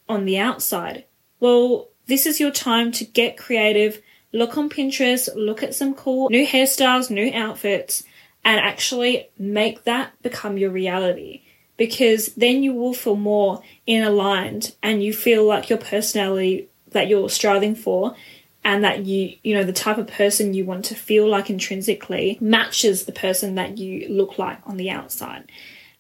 on 0.09 0.25
the 0.25 0.39
outside, 0.39 1.05
well, 1.39 1.89
this 2.07 2.27
is 2.27 2.41
your 2.41 2.51
time 2.51 2.93
to 2.93 3.05
get 3.05 3.37
creative, 3.37 4.01
look 4.33 4.57
on 4.57 4.71
Pinterest, 4.71 5.29
look 5.35 5.63
at 5.63 5.75
some 5.75 5.95
cool 5.95 6.29
new 6.31 6.47
hairstyles, 6.47 7.11
new 7.11 7.31
outfits, 7.35 8.05
and 8.45 8.59
actually 8.59 9.29
make 9.39 9.85
that 9.85 10.21
become 10.23 10.59
your 10.59 10.71
reality. 10.71 11.43
Because 11.77 12.35
then 12.35 12.63
you 12.63 12.75
will 12.75 12.95
feel 12.95 13.17
more 13.17 13.63
in 13.87 14.03
aligned 14.03 14.75
and 14.83 15.03
you 15.03 15.13
feel 15.13 15.45
like 15.45 15.69
your 15.69 15.79
personality 15.79 16.69
that 16.91 17.09
you're 17.09 17.31
striving 17.31 17.75
for 17.75 18.15
and 18.65 18.85
that 18.85 19.07
you 19.07 19.37
you 19.43 19.55
know 19.55 19.65
the 19.65 19.73
type 19.73 19.99
of 19.99 20.07
person 20.07 20.55
you 20.55 20.65
want 20.65 20.85
to 20.87 20.95
feel 20.95 21.29
like 21.29 21.51
intrinsically 21.51 22.39
matches 22.41 23.05
the 23.05 23.13
person 23.13 23.55
that 23.57 23.79
you 23.79 24.09
look 24.09 24.39
like 24.39 24.59
on 24.67 24.77
the 24.77 24.91
outside. 24.91 25.51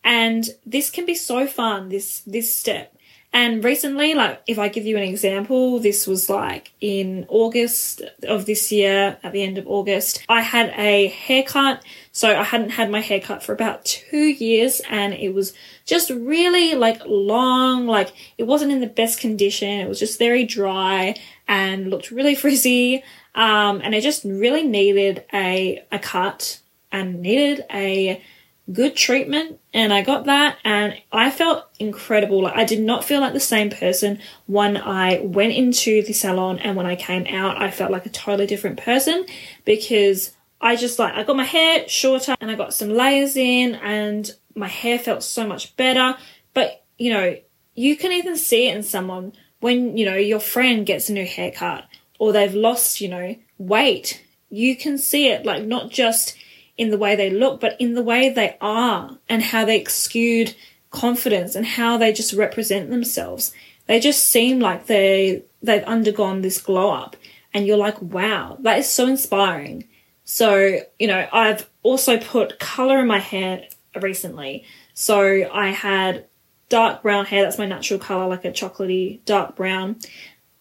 And 0.05 0.49
this 0.67 0.91
can 0.91 1.07
be 1.07 1.15
so 1.15 1.47
fun 1.47 1.89
this 1.89 2.21
this 2.21 2.55
step. 2.55 2.97
And 3.35 3.65
recently 3.65 4.13
like 4.13 4.43
if 4.47 4.59
i 4.59 4.69
give 4.69 4.85
you 4.85 4.99
an 4.99 5.03
example 5.03 5.79
this 5.79 6.07
was 6.07 6.29
like 6.29 6.73
in 6.83 7.25
august 7.31 8.03
of 8.25 8.45
this 8.45 8.71
year 8.71 9.17
at 9.23 9.33
the 9.33 9.43
end 9.43 9.57
of 9.57 9.67
august 9.67 10.23
i 10.29 10.43
had 10.43 10.69
a 10.77 11.09
haircut. 11.09 11.83
So 12.13 12.29
i 12.39 12.43
hadn't 12.43 12.71
had 12.71 12.91
my 12.91 13.01
haircut 13.01 13.43
for 13.43 13.55
about 13.55 13.87
two 13.87 14.27
years 14.27 14.83
and 14.91 15.15
it 15.15 15.33
was 15.33 15.55
just 15.87 16.11
really 16.11 16.75
like 16.75 17.01
long 17.07 17.87
like 17.87 18.13
it 18.39 18.45
wasn't 18.45 18.73
in 18.73 18.81
the 18.81 18.87
best 18.87 19.19
condition. 19.21 19.81
It 19.81 19.89
was 19.89 19.99
just 19.99 20.19
very 20.19 20.45
dry 20.45 21.15
and 21.49 21.91
looked 21.91 22.11
really 22.11 22.35
frizzy. 22.43 23.03
Um, 23.35 23.81
and 23.83 23.95
I 23.95 24.01
just 24.01 24.25
really 24.25 24.67
needed 24.67 25.25
a, 25.33 25.85
a 25.91 25.99
cut 25.99 26.61
and 26.91 27.21
needed 27.23 27.65
a 27.73 28.23
good 28.71 28.95
treatment. 28.95 29.59
And 29.75 29.93
I 29.93 30.03
got 30.03 30.27
that 30.27 30.59
and 30.65 31.01
I 31.11 31.31
felt 31.31 31.65
incredible. 31.79 32.43
Like 32.43 32.57
I 32.57 32.65
did 32.65 32.81
not 32.81 33.05
feel 33.05 33.21
like 33.21 33.33
the 33.33 33.41
same 33.41 33.71
person 33.71 34.21
when 34.47 34.77
I 34.77 35.21
went 35.21 35.53
into 35.53 36.03
the 36.03 36.13
salon 36.13 36.59
and 36.59 36.77
when 36.77 36.87
I 36.87 36.95
came 36.97 37.27
out, 37.27 37.61
I 37.61 37.71
felt 37.71 37.91
like 37.91 38.07
a 38.07 38.11
totally 38.11 38.47
different 38.47 38.79
person 38.79 39.27
because 39.65 40.35
I 40.61 40.77
just 40.77 40.99
like, 40.99 41.15
I 41.15 41.25
got 41.25 41.37
my 41.37 41.45
hair 41.45 41.89
shorter 41.89 42.37
and 42.41 42.51
I 42.51 42.55
got 42.55 42.73
some 42.73 42.91
layers 42.91 43.37
in 43.37 43.75
and 43.77 44.31
my 44.55 44.69
hair 44.69 44.99
felt 44.99 45.23
so 45.25 45.47
much 45.47 45.77
better. 45.77 46.17
But, 46.55 46.85
you 46.99 47.13
know, 47.13 47.37
you 47.75 47.97
can 47.97 48.13
even 48.13 48.37
see 48.37 48.69
it 48.69 48.77
in 48.77 48.83
someone 48.83 49.33
when, 49.63 49.97
you 49.97 50.05
know, 50.05 50.17
your 50.17 50.41
friend 50.41 50.85
gets 50.85 51.09
a 51.09 51.13
new 51.13 51.25
haircut 51.25 51.87
or 52.19 52.33
they've 52.33 52.55
lost, 52.55 53.01
you 53.01 53.09
know, 53.09 53.37
weight, 53.59 54.23
you 54.51 54.77
can 54.77 54.99
see 54.99 55.29
it 55.29 55.47
like 55.47 55.65
not 55.65 55.91
just 55.91 56.37
in 56.77 56.91
the 56.91 56.99
way 56.99 57.17
they 57.17 57.31
look, 57.31 57.61
but 57.61 57.77
in 57.81 57.95
the 57.95 58.03
way 58.03 58.29
they 58.29 58.57
are 58.61 59.19
and 59.29 59.43
how 59.43 59.65
they 59.65 59.79
exude 59.79 60.55
confidence 60.91 61.55
and 61.55 61.65
how 61.65 61.97
they 61.97 62.13
just 62.13 62.33
represent 62.33 62.91
themselves. 62.91 63.53
They 63.87 64.01
just 64.01 64.25
seem 64.25 64.61
like 64.61 64.87
they 64.87 65.45
they've 65.63 65.85
undergone 65.85 66.43
this 66.43 66.61
glow 66.61 66.91
up 66.91 67.17
and 67.55 67.67
you're 67.67 67.77
like, 67.77 68.01
wow, 68.03 68.57
that 68.61 68.79
is 68.79 68.89
so 68.89 69.07
inspiring. 69.07 69.89
So, 70.25 70.81
you 70.99 71.07
know, 71.07 71.29
I've 71.33 71.69
also 71.83 72.19
put 72.19 72.59
color 72.59 73.01
in 73.01 73.07
my 73.07 73.19
hair 73.19 73.69
recently. 74.01 74.65
So 74.95 75.49
I 75.53 75.69
had 75.69 76.27
dark 76.73 77.03
brown 77.03 77.27
hair, 77.27 77.43
that's 77.43 77.59
my 77.59 77.67
natural 77.67 78.01
color, 78.01 78.27
like 78.27 78.47
a 78.47 78.51
chocolatey 78.51 79.23
dark 79.27 79.55
brown. 79.57 79.97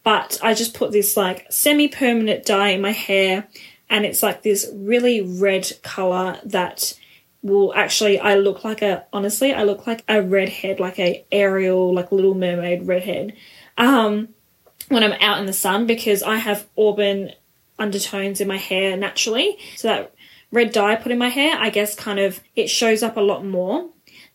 But 0.04 0.38
I 0.44 0.54
just 0.54 0.74
put 0.74 0.92
this 0.92 1.16
like 1.16 1.48
semi 1.50 1.88
permanent 1.88 2.46
dye 2.46 2.70
in 2.70 2.82
my 2.82 2.92
hair, 2.92 3.48
and 3.90 4.06
it's 4.06 4.22
like 4.22 4.44
this 4.44 4.70
really 4.74 5.22
red 5.22 5.72
color 5.84 6.38
that 6.44 7.00
will 7.42 7.74
actually 7.74 8.20
I 8.20 8.36
look 8.36 8.66
like 8.66 8.82
a 8.82 9.06
honestly 9.14 9.54
I 9.54 9.64
look 9.64 9.88
like 9.88 10.04
a 10.10 10.22
redhead 10.22 10.82
like 10.82 11.00
a 11.00 11.26
Ariel 11.32 11.94
like 11.94 12.12
Little 12.12 12.36
Mermaid 12.36 12.86
redhead. 12.86 13.34
Um 13.78 14.30
when 14.90 15.04
I'm 15.04 15.14
out 15.14 15.40
in 15.40 15.46
the 15.46 15.54
sun 15.54 15.88
because 15.88 16.22
I 16.22 16.36
have 16.36 16.68
auburn 16.78 17.32
undertones 17.80 18.42
in 18.42 18.48
my 18.50 18.58
hair 18.58 18.98
naturally. 18.98 19.58
So 19.78 19.88
that 19.88 20.14
red 20.52 20.74
dye 20.74 20.98
put 20.98 21.12
in 21.12 21.18
my 21.18 21.30
hair 21.30 21.58
I 21.58 21.70
guess 21.70 21.96
kind 21.96 22.20
of 22.20 22.42
it 22.56 22.70
shows 22.70 23.02
up 23.02 23.18
a 23.18 23.22
lot 23.22 23.46
more 23.46 23.90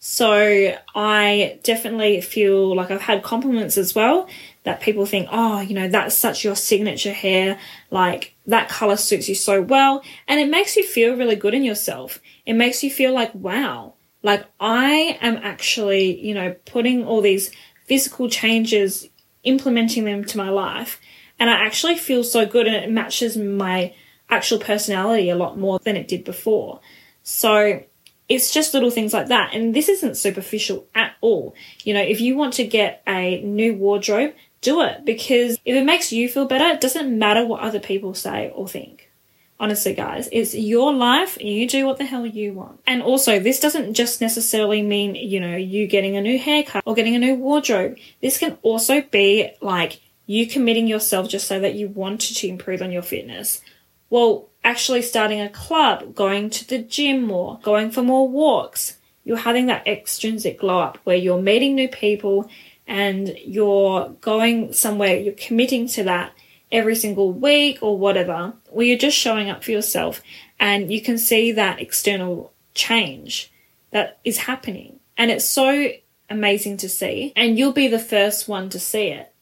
so 0.09 0.73
I 0.95 1.59
definitely 1.65 2.21
feel 2.21 2.77
like 2.77 2.93
I've 2.93 3.01
had 3.01 3.25
compliments 3.25 3.77
as 3.77 3.93
well 3.93 4.29
that 4.63 4.81
people 4.81 5.05
think, 5.05 5.29
oh, 5.33 5.61
you 5.61 5.75
know, 5.75 5.89
that's 5.89 6.15
such 6.15 6.45
your 6.45 6.55
signature 6.55 7.13
hair. 7.13 7.59
Like 7.91 8.37
that 8.47 8.69
color 8.69 8.97
suits 8.99 9.29
you 9.29 9.35
so 9.35 9.61
well. 9.61 10.05
And 10.29 10.39
it 10.39 10.49
makes 10.49 10.77
you 10.77 10.87
feel 10.87 11.17
really 11.17 11.35
good 11.35 11.55
in 11.55 11.65
yourself. 11.65 12.21
It 12.47 12.53
makes 12.53 12.85
you 12.85 12.91
feel 12.91 13.13
like, 13.13 13.35
wow, 13.35 13.95
like 14.23 14.47
I 14.61 15.19
am 15.21 15.39
actually, 15.39 16.25
you 16.25 16.35
know, 16.35 16.55
putting 16.67 17.05
all 17.05 17.21
these 17.21 17.51
physical 17.87 18.31
changes, 18.31 19.09
implementing 19.43 20.05
them 20.05 20.25
to 20.27 20.39
my 20.39 20.51
life. 20.51 21.01
And 21.41 21.51
I 21.51 21.55
actually 21.67 21.97
feel 21.97 22.23
so 22.23 22.47
good 22.47 22.69
and 22.69 22.77
it 22.77 22.93
matches 22.93 23.37
my 23.37 23.93
actual 24.31 24.61
personality 24.61 25.31
a 25.31 25.37
lot 25.37 25.59
more 25.59 25.81
than 25.81 25.97
it 25.97 26.07
did 26.07 26.23
before. 26.23 26.81
So 27.25 27.83
it's 28.29 28.53
just 28.53 28.75
little 28.75 28.91
things 28.91 29.13
like 29.13 29.29
that. 29.29 29.55
And 29.55 29.75
this 29.75 29.89
isn't 29.89 30.17
superficial 30.17 30.87
at 30.95 31.15
all. 31.21 31.55
You 31.85 31.95
know, 31.95 32.03
if 32.03 32.21
you 32.21 32.37
want 32.37 32.55
to 32.55 32.65
get 32.65 33.03
a 33.07 33.41
new 33.43 33.75
wardrobe, 33.75 34.35
do 34.61 34.83
it 34.83 35.05
because 35.05 35.59
if 35.65 35.77
it 35.77 35.85
makes 35.85 36.13
you 36.13 36.29
feel 36.29 36.47
better, 36.47 36.67
it 36.67 36.81
doesn't 36.81 37.19
matter 37.19 37.47
what 37.47 37.61
other 37.61 37.81
people 37.81 38.15
say 38.15 38.51
or 38.55 38.67
think. 38.67 39.11
Honestly, 39.59 39.95
guys, 39.95 40.29
it's 40.33 40.55
your 40.55 40.93
life 40.93 41.41
you 41.41 41.67
do 41.67 41.87
what 41.87 41.97
the 41.97 42.05
hell 42.05 42.27
you 42.27 42.53
want. 42.53 42.79
And 42.87 43.03
also, 43.03 43.39
this 43.39 43.59
doesn't 43.59 43.95
just 43.95 44.21
necessarily 44.21 44.83
mean, 44.83 45.15
you 45.15 45.41
know, 45.41 45.57
you 45.57 45.87
getting 45.87 46.17
a 46.17 46.21
new 46.21 46.39
haircut 46.39 46.83
or 46.85 46.95
getting 46.95 47.17
a 47.17 47.19
new 47.19 47.37
wardrobe. 47.37 47.97
This 48.21 48.37
can 48.37 48.59
also 48.63 49.01
be 49.01 49.51
like 49.63 50.01
you 50.27 50.47
committing 50.47 50.87
yourself 50.87 51.29
just 51.29 51.47
so 51.47 51.59
that 51.61 51.75
you 51.75 51.89
wanted 51.89 52.35
to 52.37 52.49
improve 52.49 52.83
on 52.83 52.93
your 52.93 53.03
fitness. 53.03 53.63
Well, 54.11 54.49
actually 54.67 55.01
starting 55.01 55.41
a 55.41 55.49
club, 55.49 56.13
going 56.13 56.51
to 56.51 56.67
the 56.67 56.79
gym 56.79 57.23
more, 57.23 57.61
going 57.63 57.89
for 57.89 58.03
more 58.03 58.29
walks. 58.29 58.99
You're 59.23 59.37
having 59.37 59.67
that 59.67 59.87
extrinsic 59.87 60.59
glow 60.59 60.81
up 60.81 60.99
where 61.05 61.17
you're 61.17 61.41
meeting 61.41 61.77
new 61.77 61.89
people 61.89 62.51
and 62.85 63.37
you're 63.45 64.09
going 64.21 64.73
somewhere, 64.73 65.17
you're 65.19 65.35
committing 65.35 65.87
to 65.91 66.03
that 66.03 66.33
every 66.73 66.97
single 66.97 67.33
week 67.33 67.79
or 67.81 67.97
whatever, 67.97 68.55
where 68.71 68.85
you're 68.85 68.99
just 68.99 69.17
showing 69.17 69.49
up 69.49 69.63
for 69.63 69.71
yourself 69.71 70.21
and 70.59 70.93
you 70.93 71.01
can 71.01 71.17
see 71.17 71.53
that 71.53 71.81
external 71.81 72.53
change 72.75 73.53
that 73.93 74.19
is 74.25 74.39
happening. 74.39 74.99
And 75.17 75.31
it's 75.31 75.45
so 75.45 75.93
amazing 76.29 76.79
to 76.79 76.89
see. 76.89 77.33
And 77.37 77.57
you'll 77.57 77.73
be 77.73 77.87
the 77.87 78.01
first 78.01 78.49
one 78.49 78.69
to 78.71 78.81
see 78.81 79.09
it. 79.09 79.33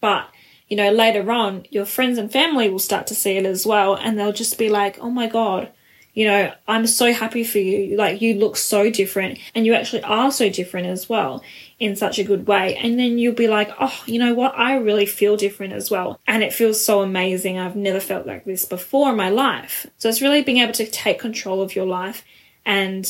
But 0.00 0.28
you 0.68 0.76
know, 0.76 0.90
later 0.90 1.30
on, 1.30 1.66
your 1.70 1.84
friends 1.84 2.18
and 2.18 2.32
family 2.32 2.68
will 2.68 2.78
start 2.78 3.06
to 3.08 3.14
see 3.14 3.36
it 3.36 3.46
as 3.46 3.66
well, 3.66 3.94
and 3.94 4.18
they'll 4.18 4.32
just 4.32 4.58
be 4.58 4.68
like, 4.68 4.98
oh 5.00 5.10
my 5.10 5.26
God, 5.26 5.70
you 6.14 6.26
know, 6.26 6.52
I'm 6.68 6.86
so 6.86 7.12
happy 7.12 7.42
for 7.42 7.58
you. 7.58 7.96
Like, 7.96 8.22
you 8.22 8.34
look 8.34 8.56
so 8.56 8.88
different, 8.90 9.38
and 9.54 9.66
you 9.66 9.74
actually 9.74 10.02
are 10.04 10.30
so 10.30 10.48
different 10.48 10.86
as 10.86 11.08
well 11.08 11.42
in 11.80 11.96
such 11.96 12.18
a 12.18 12.24
good 12.24 12.46
way. 12.46 12.76
And 12.76 12.98
then 12.98 13.18
you'll 13.18 13.34
be 13.34 13.48
like, 13.48 13.70
oh, 13.80 14.02
you 14.06 14.18
know 14.20 14.32
what? 14.32 14.56
I 14.56 14.76
really 14.76 15.06
feel 15.06 15.36
different 15.36 15.72
as 15.72 15.90
well. 15.90 16.20
And 16.26 16.42
it 16.42 16.52
feels 16.52 16.82
so 16.82 17.02
amazing. 17.02 17.58
I've 17.58 17.76
never 17.76 18.00
felt 18.00 18.26
like 18.26 18.44
this 18.44 18.64
before 18.64 19.10
in 19.10 19.16
my 19.16 19.28
life. 19.28 19.86
So 19.98 20.08
it's 20.08 20.22
really 20.22 20.42
being 20.42 20.58
able 20.58 20.72
to 20.74 20.86
take 20.86 21.18
control 21.18 21.60
of 21.62 21.74
your 21.74 21.86
life 21.86 22.24
and 22.64 23.04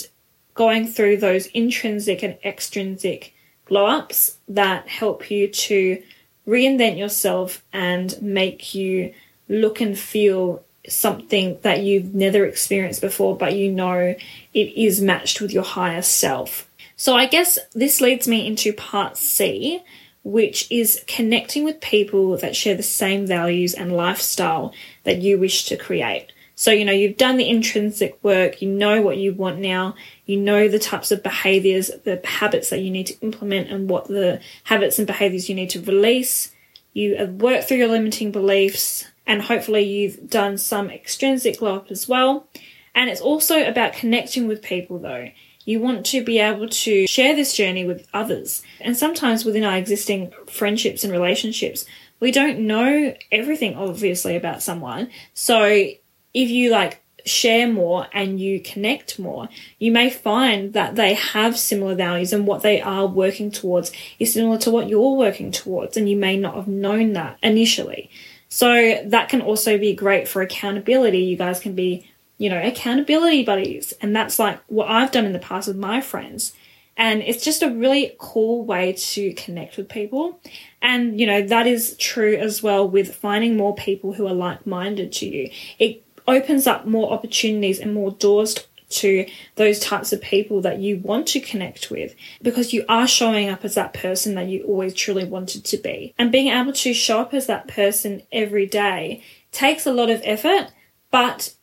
going 0.55 0.87
through 0.87 1.19
those 1.19 1.47
intrinsic 1.49 2.23
and 2.23 2.39
extrinsic 2.43 3.35
glow 3.67 3.87
ups 3.87 4.39
that 4.49 4.89
help 4.89 5.31
you 5.31 5.49
to 5.49 6.03
reinvent 6.47 6.99
yourself 6.99 7.63
and 7.73 8.21
make 8.21 8.75
you 8.75 9.15
look 9.49 9.81
and 9.81 9.99
feel 9.99 10.63
something 10.89 11.59
that 11.63 11.83
you've 11.83 12.15
never 12.15 12.45
experienced 12.45 13.01
before, 13.01 13.37
but 13.37 13.57
you 13.57 13.71
know 13.71 14.15
it 14.53 14.77
is 14.77 15.01
matched 15.01 15.41
with 15.41 15.53
your 15.53 15.63
higher 15.63 16.03
self. 16.03 16.69
So 16.97 17.15
I 17.15 17.27
guess 17.27 17.59
this 17.75 18.01
leads 18.01 18.29
me 18.29 18.47
into 18.47 18.73
part 18.73 19.17
C, 19.17 19.83
which 20.23 20.71
is 20.71 21.03
connecting 21.07 21.65
with 21.65 21.81
people 21.81 22.37
that 22.39 22.57
share 22.57 22.75
the 22.75 22.83
same 22.83 23.27
values 23.27 23.75
and 23.75 23.97
lifestyle 23.97 24.73
that 25.05 25.21
you 25.21 25.39
wish 25.39 25.65
to 25.67 25.77
create. 25.77 26.33
So, 26.57 26.71
you 26.71 26.85
know, 26.85 26.93
you've 26.93 27.17
done 27.17 27.37
the 27.37 27.49
intrinsic 27.49 28.19
work, 28.23 28.63
you 28.63 28.69
know 28.69 29.03
what 29.03 29.17
you 29.17 29.35
want 29.35 29.59
now, 29.59 29.97
you 30.25 30.37
know 30.37 30.69
the 30.69 30.79
types 30.79 31.11
of 31.11 31.23
behaviors, 31.23 31.91
the 32.05 32.21
habits 32.25 32.71
that 32.71 32.81
you 32.81 32.91
need 32.91 33.09
to 33.09 33.21
implement, 33.21 33.71
and 33.71 33.91
what 33.91 34.07
the 34.07 34.41
habits 34.65 34.99
and 34.99 35.07
behaviors 35.07 35.49
you 35.49 35.55
need 35.55 35.71
to 35.71 35.81
release. 35.83 36.53
You 36.93 37.17
have 37.17 37.35
worked 37.35 37.65
through 37.65 37.79
your 37.79 37.89
limiting 37.89 38.31
beliefs, 38.31 39.07
and 39.27 39.43
hopefully, 39.43 39.83
you've 39.83 40.31
done 40.31 40.59
some 40.59 40.91
extrinsic 40.91 41.61
up 41.63 41.91
as 41.91 42.09
well. 42.09 42.47
And 42.95 43.11
it's 43.11 43.21
also 43.21 43.67
about 43.67 43.95
connecting 43.95 44.47
with 44.47 44.63
people, 44.63 44.99
though. 44.99 45.31
You 45.65 45.81
want 45.81 46.07
to 46.07 46.23
be 46.23 46.39
able 46.39 46.69
to 46.69 47.07
share 47.07 47.35
this 47.35 47.57
journey 47.57 47.85
with 47.85 48.07
others. 48.13 48.63
And 48.81 48.97
sometimes 48.97 49.45
within 49.45 49.65
our 49.65 49.77
existing 49.77 50.33
friendships 50.47 51.03
and 51.03 51.13
relationships, 51.13 51.87
we 52.21 52.31
don't 52.31 52.61
know 52.61 53.15
everything, 53.33 53.75
obviously, 53.75 54.37
about 54.37 54.63
someone. 54.63 55.11
So 55.33 55.89
if 56.35 56.51
you 56.51 56.71
like 56.71 57.01
share 57.25 57.67
more 57.67 58.07
and 58.13 58.39
you 58.39 58.61
connect 58.61 59.19
more, 59.19 59.49
you 59.79 59.91
may 59.91 60.11
find 60.11 60.75
that 60.75 60.95
they 60.95 61.15
have 61.15 61.59
similar 61.59 61.95
values 61.95 62.33
and 62.35 62.47
what 62.47 62.63
they 62.63 62.83
are 62.83 63.07
working 63.07 63.51
towards 63.51 63.93
is 64.19 64.35
similar 64.35 64.59
to 64.59 64.71
what 64.71 64.89
you're 64.89 65.17
working 65.17 65.51
towards, 65.51 65.97
and 65.97 66.09
you 66.09 66.17
may 66.17 66.37
not 66.37 66.55
have 66.55 66.69
known 66.69 67.15
that 67.15 67.39
initially. 67.43 68.11
So 68.51 69.01
that 69.07 69.29
can 69.31 69.41
also 69.41 69.79
be 69.79 69.95
great 69.95 70.29
for 70.29 70.43
accountability. 70.43 71.21
You 71.21 71.37
guys 71.37 71.61
can 71.61 71.75
be, 71.75 72.07
you 72.37 72.51
know, 72.51 72.61
accountability 72.61 73.43
buddies, 73.45 73.95
and 74.03 74.15
that's 74.15 74.39
like 74.39 74.61
what 74.67 74.91
I've 74.91 75.11
done 75.11 75.25
in 75.25 75.33
the 75.33 75.39
past 75.39 75.69
with 75.69 75.79
my 75.79 76.01
friends. 76.01 76.53
And 76.97 77.23
it's 77.23 77.45
just 77.45 77.63
a 77.63 77.71
really 77.71 78.15
cool 78.19 78.65
way 78.65 78.93
to 78.93 79.33
connect 79.33 79.77
with 79.77 79.89
people. 79.89 80.39
And, 80.81 81.19
you 81.19 81.27
know, 81.27 81.43
that 81.43 81.67
is 81.67 81.97
true 81.97 82.37
as 82.37 82.63
well 82.63 82.89
with 82.89 83.17
finding 83.17 83.57
more 83.57 83.75
people 83.75 84.13
who 84.13 84.29
are 84.29 84.35
like 84.35 84.65
minded 84.65 85.11
to 85.15 85.27
you. 85.27 85.51
It 85.81 86.05
opens 86.27 86.67
up 86.67 86.87
more 86.87 87.13
opportunities 87.13 87.79
and 87.79 87.95
more 87.95 88.13
doors 88.13 88.57
to 88.89 89.27
those 89.57 89.81
types 89.81 90.13
of 90.13 90.21
people 90.21 90.61
that 90.61 90.79
you 90.79 90.99
want 90.99 91.27
to 91.27 91.41
connect 91.41 91.91
with 91.91 92.15
because 92.43 92.73
you 92.73 92.85
are 92.89 93.09
showing 93.09 93.49
up 93.49 93.65
as 93.65 93.75
that 93.75 93.93
person 93.93 94.35
that 94.35 94.47
you 94.47 94.63
always 94.65 94.95
truly 94.95 95.25
wanted 95.25 95.65
to 95.65 95.77
be. 95.77 96.15
And 96.19 96.31
being 96.31 96.49
able 96.49 96.73
to 96.73 96.95
show 96.95 97.21
up 97.21 97.35
as 97.35 97.47
that 97.47 97.67
person 97.67 98.23
every 98.31 98.67
day 98.67 99.23
takes 99.53 99.87
a 99.87 99.93
lot 99.93 100.11
of 100.11 100.21
effort, 100.25 100.69
but 101.11 101.55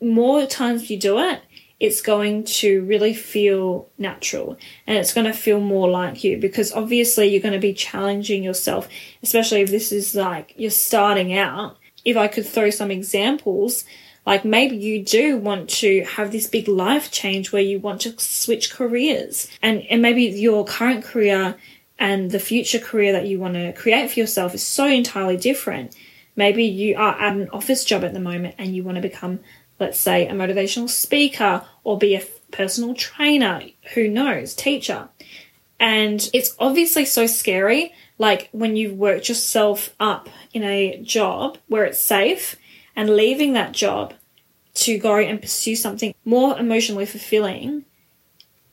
more 0.00 0.46
times 0.46 0.90
you 0.90 0.98
do 0.98 1.18
it, 1.18 1.40
it's 1.78 2.00
going 2.00 2.44
to 2.44 2.84
really 2.84 3.12
feel 3.12 3.88
natural 3.98 4.56
and 4.86 4.96
it's 4.98 5.12
going 5.12 5.26
to 5.26 5.32
feel 5.32 5.58
more 5.58 5.90
like 5.90 6.22
you 6.22 6.38
because 6.38 6.72
obviously 6.72 7.26
you're 7.26 7.42
going 7.42 7.52
to 7.52 7.58
be 7.58 7.74
challenging 7.74 8.44
yourself, 8.44 8.88
especially 9.22 9.62
if 9.62 9.70
this 9.70 9.90
is 9.90 10.14
like 10.14 10.54
you're 10.56 10.70
starting 10.70 11.36
out. 11.36 11.76
If 12.04 12.16
I 12.16 12.28
could 12.28 12.46
throw 12.46 12.70
some 12.70 12.90
examples, 12.90 13.84
like 14.26 14.44
maybe 14.44 14.76
you 14.76 15.04
do 15.04 15.36
want 15.36 15.68
to 15.70 16.04
have 16.04 16.30
this 16.30 16.46
big 16.46 16.68
life 16.68 17.10
change 17.10 17.52
where 17.52 17.62
you 17.62 17.78
want 17.80 18.02
to 18.02 18.18
switch 18.18 18.72
careers 18.72 19.48
and, 19.62 19.82
and 19.82 20.00
maybe 20.00 20.24
your 20.24 20.64
current 20.64 21.04
career 21.04 21.56
and 21.98 22.30
the 22.30 22.38
future 22.38 22.78
career 22.78 23.12
that 23.12 23.26
you 23.26 23.38
want 23.38 23.54
to 23.54 23.72
create 23.72 24.10
for 24.10 24.20
yourself 24.20 24.54
is 24.54 24.62
so 24.62 24.86
entirely 24.86 25.36
different. 25.36 25.94
Maybe 26.34 26.64
you 26.64 26.96
are 26.96 27.20
at 27.20 27.36
an 27.36 27.50
office 27.50 27.84
job 27.84 28.04
at 28.04 28.14
the 28.14 28.20
moment 28.20 28.54
and 28.58 28.74
you 28.74 28.82
want 28.82 28.96
to 28.96 29.02
become, 29.02 29.40
let's 29.78 29.98
say, 29.98 30.26
a 30.26 30.32
motivational 30.32 30.88
speaker 30.88 31.64
or 31.84 31.98
be 31.98 32.14
a 32.14 32.24
personal 32.50 32.94
trainer, 32.94 33.62
who 33.94 34.08
knows, 34.08 34.54
teacher. 34.54 35.08
And 35.78 36.28
it's 36.32 36.54
obviously 36.58 37.04
so 37.04 37.26
scary, 37.26 37.92
like 38.22 38.48
when 38.52 38.76
you've 38.76 38.96
worked 38.96 39.28
yourself 39.28 39.92
up 39.98 40.28
in 40.54 40.62
a 40.62 40.96
job 41.02 41.58
where 41.66 41.84
it's 41.84 42.00
safe 42.00 42.54
and 42.94 43.16
leaving 43.16 43.54
that 43.54 43.72
job 43.72 44.14
to 44.74 44.96
go 44.96 45.16
and 45.16 45.40
pursue 45.40 45.74
something 45.74 46.14
more 46.24 46.56
emotionally 46.56 47.04
fulfilling, 47.04 47.84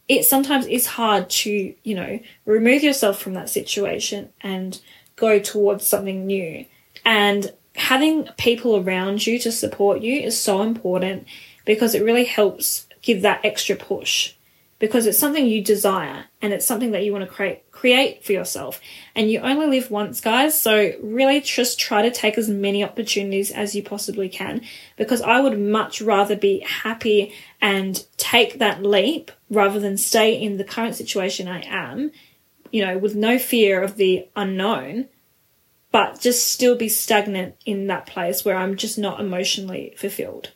it 0.07 0.23
sometimes 0.23 0.67
is 0.67 0.85
hard 0.85 1.31
to, 1.31 1.73
you 1.83 1.95
know, 1.95 2.19
remove 2.45 2.83
yourself 2.83 3.19
from 3.19 3.33
that 3.33 3.49
situation 3.49 4.29
and 4.41 4.79
go 5.15 5.39
towards 5.39 5.83
something 5.83 6.27
new. 6.27 6.63
And 7.03 7.51
having 7.73 8.25
people 8.37 8.77
around 8.77 9.25
you 9.25 9.39
to 9.39 9.51
support 9.51 10.01
you 10.01 10.13
is 10.19 10.39
so 10.39 10.61
important 10.61 11.25
because 11.65 11.95
it 11.95 12.03
really 12.03 12.25
helps 12.25 12.85
give 13.01 13.23
that 13.23 13.43
extra 13.43 13.75
push 13.75 14.35
because 14.79 15.05
it's 15.05 15.19
something 15.19 15.45
you 15.45 15.61
desire 15.61 16.25
and 16.41 16.53
it's 16.53 16.65
something 16.65 16.91
that 16.91 17.03
you 17.03 17.11
want 17.11 17.23
to 17.25 17.29
create 17.29 17.69
create 17.71 18.23
for 18.23 18.31
yourself. 18.31 18.81
And 19.15 19.29
you 19.29 19.39
only 19.39 19.67
live 19.67 19.91
once 19.91 20.21
guys 20.21 20.59
so 20.59 20.93
really 21.01 21.41
just 21.41 21.79
try 21.79 22.01
to 22.01 22.11
take 22.11 22.37
as 22.37 22.49
many 22.49 22.83
opportunities 22.83 23.51
as 23.51 23.75
you 23.75 23.83
possibly 23.83 24.29
can 24.29 24.61
because 24.97 25.21
I 25.21 25.41
would 25.41 25.59
much 25.59 26.01
rather 26.01 26.35
be 26.35 26.59
happy 26.61 27.33
and 27.61 28.03
take 28.17 28.59
that 28.59 28.83
leap 28.83 29.31
rather 29.49 29.79
than 29.79 29.97
stay 29.97 30.33
in 30.33 30.57
the 30.57 30.63
current 30.63 30.95
situation 30.95 31.47
I 31.47 31.61
am 31.67 32.11
you 32.71 32.85
know 32.85 32.97
with 32.97 33.15
no 33.15 33.39
fear 33.39 33.81
of 33.81 33.95
the 33.95 34.27
unknown 34.35 35.09
but 35.91 36.19
just 36.19 36.47
still 36.47 36.75
be 36.75 36.87
stagnant 36.87 37.55
in 37.65 37.87
that 37.87 38.05
place 38.05 38.45
where 38.45 38.57
I'm 38.57 38.75
just 38.75 38.97
not 38.97 39.19
emotionally 39.19 39.93
fulfilled 39.97 40.51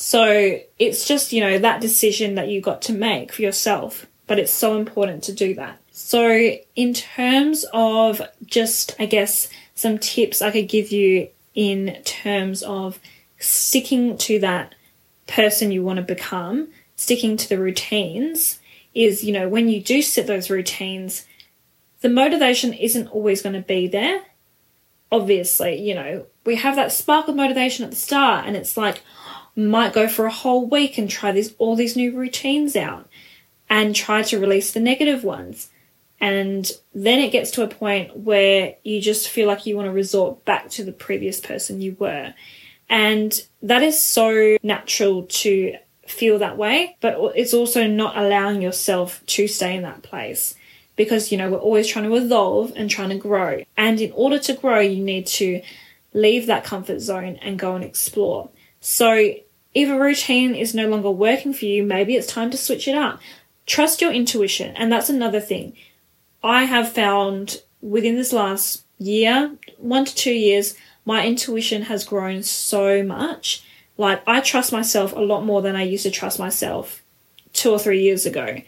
so 0.00 0.60
it's 0.78 1.06
just, 1.06 1.32
you 1.32 1.40
know, 1.40 1.58
that 1.58 1.80
decision 1.80 2.36
that 2.36 2.48
you 2.48 2.60
got 2.60 2.80
to 2.82 2.92
make 2.92 3.32
for 3.32 3.42
yourself, 3.42 4.06
but 4.28 4.38
it's 4.38 4.52
so 4.52 4.78
important 4.78 5.24
to 5.24 5.32
do 5.32 5.54
that. 5.56 5.80
So, 5.90 6.56
in 6.76 6.94
terms 6.94 7.66
of 7.72 8.22
just, 8.46 8.94
I 9.00 9.06
guess, 9.06 9.48
some 9.74 9.98
tips 9.98 10.40
I 10.40 10.52
could 10.52 10.68
give 10.68 10.92
you 10.92 11.28
in 11.56 12.00
terms 12.04 12.62
of 12.62 13.00
sticking 13.40 14.16
to 14.18 14.38
that 14.38 14.76
person 15.26 15.72
you 15.72 15.82
want 15.82 15.96
to 15.96 16.04
become, 16.04 16.68
sticking 16.94 17.36
to 17.36 17.48
the 17.48 17.58
routines, 17.58 18.60
is, 18.94 19.24
you 19.24 19.32
know, 19.32 19.48
when 19.48 19.68
you 19.68 19.82
do 19.82 20.00
set 20.00 20.28
those 20.28 20.48
routines, 20.48 21.26
the 22.02 22.08
motivation 22.08 22.72
isn't 22.72 23.08
always 23.08 23.42
going 23.42 23.56
to 23.56 23.60
be 23.60 23.88
there. 23.88 24.22
Obviously, 25.10 25.82
you 25.82 25.96
know, 25.96 26.26
we 26.46 26.54
have 26.54 26.76
that 26.76 26.92
spark 26.92 27.26
of 27.26 27.34
motivation 27.34 27.84
at 27.84 27.90
the 27.90 27.96
start, 27.96 28.46
and 28.46 28.56
it's 28.56 28.76
like, 28.76 29.02
might 29.58 29.92
go 29.92 30.06
for 30.06 30.24
a 30.24 30.30
whole 30.30 30.66
week 30.66 30.98
and 30.98 31.10
try 31.10 31.32
these 31.32 31.52
all 31.58 31.74
these 31.74 31.96
new 31.96 32.16
routines 32.16 32.76
out 32.76 33.08
and 33.68 33.94
try 33.94 34.22
to 34.22 34.38
release 34.38 34.72
the 34.72 34.80
negative 34.80 35.24
ones. 35.24 35.68
And 36.20 36.70
then 36.94 37.20
it 37.20 37.32
gets 37.32 37.50
to 37.52 37.62
a 37.62 37.68
point 37.68 38.16
where 38.16 38.76
you 38.82 39.00
just 39.00 39.28
feel 39.28 39.46
like 39.46 39.66
you 39.66 39.76
want 39.76 39.86
to 39.86 39.92
resort 39.92 40.44
back 40.44 40.70
to 40.70 40.84
the 40.84 40.92
previous 40.92 41.40
person 41.40 41.80
you 41.80 41.96
were. 41.98 42.34
And 42.88 43.40
that 43.62 43.82
is 43.82 44.00
so 44.00 44.56
natural 44.62 45.24
to 45.24 45.76
feel 46.06 46.38
that 46.38 46.56
way, 46.56 46.96
but 47.00 47.18
it's 47.36 47.52
also 47.52 47.86
not 47.86 48.16
allowing 48.16 48.62
yourself 48.62 49.24
to 49.26 49.46
stay 49.46 49.76
in 49.76 49.82
that 49.82 50.02
place 50.02 50.54
because, 50.96 51.30
you 51.30 51.38
know, 51.38 51.50
we're 51.50 51.58
always 51.58 51.86
trying 51.86 52.08
to 52.08 52.16
evolve 52.16 52.72
and 52.74 52.90
trying 52.90 53.10
to 53.10 53.18
grow. 53.18 53.62
And 53.76 54.00
in 54.00 54.10
order 54.12 54.38
to 54.38 54.54
grow, 54.54 54.80
you 54.80 55.04
need 55.04 55.26
to 55.26 55.62
leave 56.14 56.46
that 56.46 56.64
comfort 56.64 57.00
zone 57.00 57.38
and 57.42 57.58
go 57.58 57.76
and 57.76 57.84
explore. 57.84 58.48
So 58.80 59.34
if 59.82 59.90
a 59.90 59.98
routine 59.98 60.54
is 60.54 60.74
no 60.74 60.88
longer 60.88 61.10
working 61.10 61.52
for 61.52 61.64
you, 61.64 61.82
maybe 61.82 62.16
it's 62.16 62.26
time 62.26 62.50
to 62.50 62.56
switch 62.56 62.88
it 62.88 62.94
up. 62.94 63.20
Trust 63.66 64.00
your 64.00 64.12
intuition. 64.12 64.74
And 64.76 64.90
that's 64.90 65.10
another 65.10 65.40
thing. 65.40 65.74
I 66.42 66.64
have 66.64 66.92
found 66.92 67.62
within 67.80 68.16
this 68.16 68.32
last 68.32 68.84
year, 68.98 69.56
one 69.76 70.04
to 70.04 70.14
two 70.14 70.32
years, 70.32 70.74
my 71.04 71.26
intuition 71.26 71.82
has 71.82 72.04
grown 72.04 72.42
so 72.42 73.02
much. 73.02 73.64
Like, 73.96 74.22
I 74.26 74.40
trust 74.40 74.72
myself 74.72 75.12
a 75.12 75.20
lot 75.20 75.44
more 75.44 75.62
than 75.62 75.76
I 75.76 75.82
used 75.82 76.04
to 76.04 76.10
trust 76.10 76.38
myself 76.38 77.02
two 77.52 77.70
or 77.70 77.78
three 77.78 78.02
years 78.02 78.26
ago. 78.26 78.60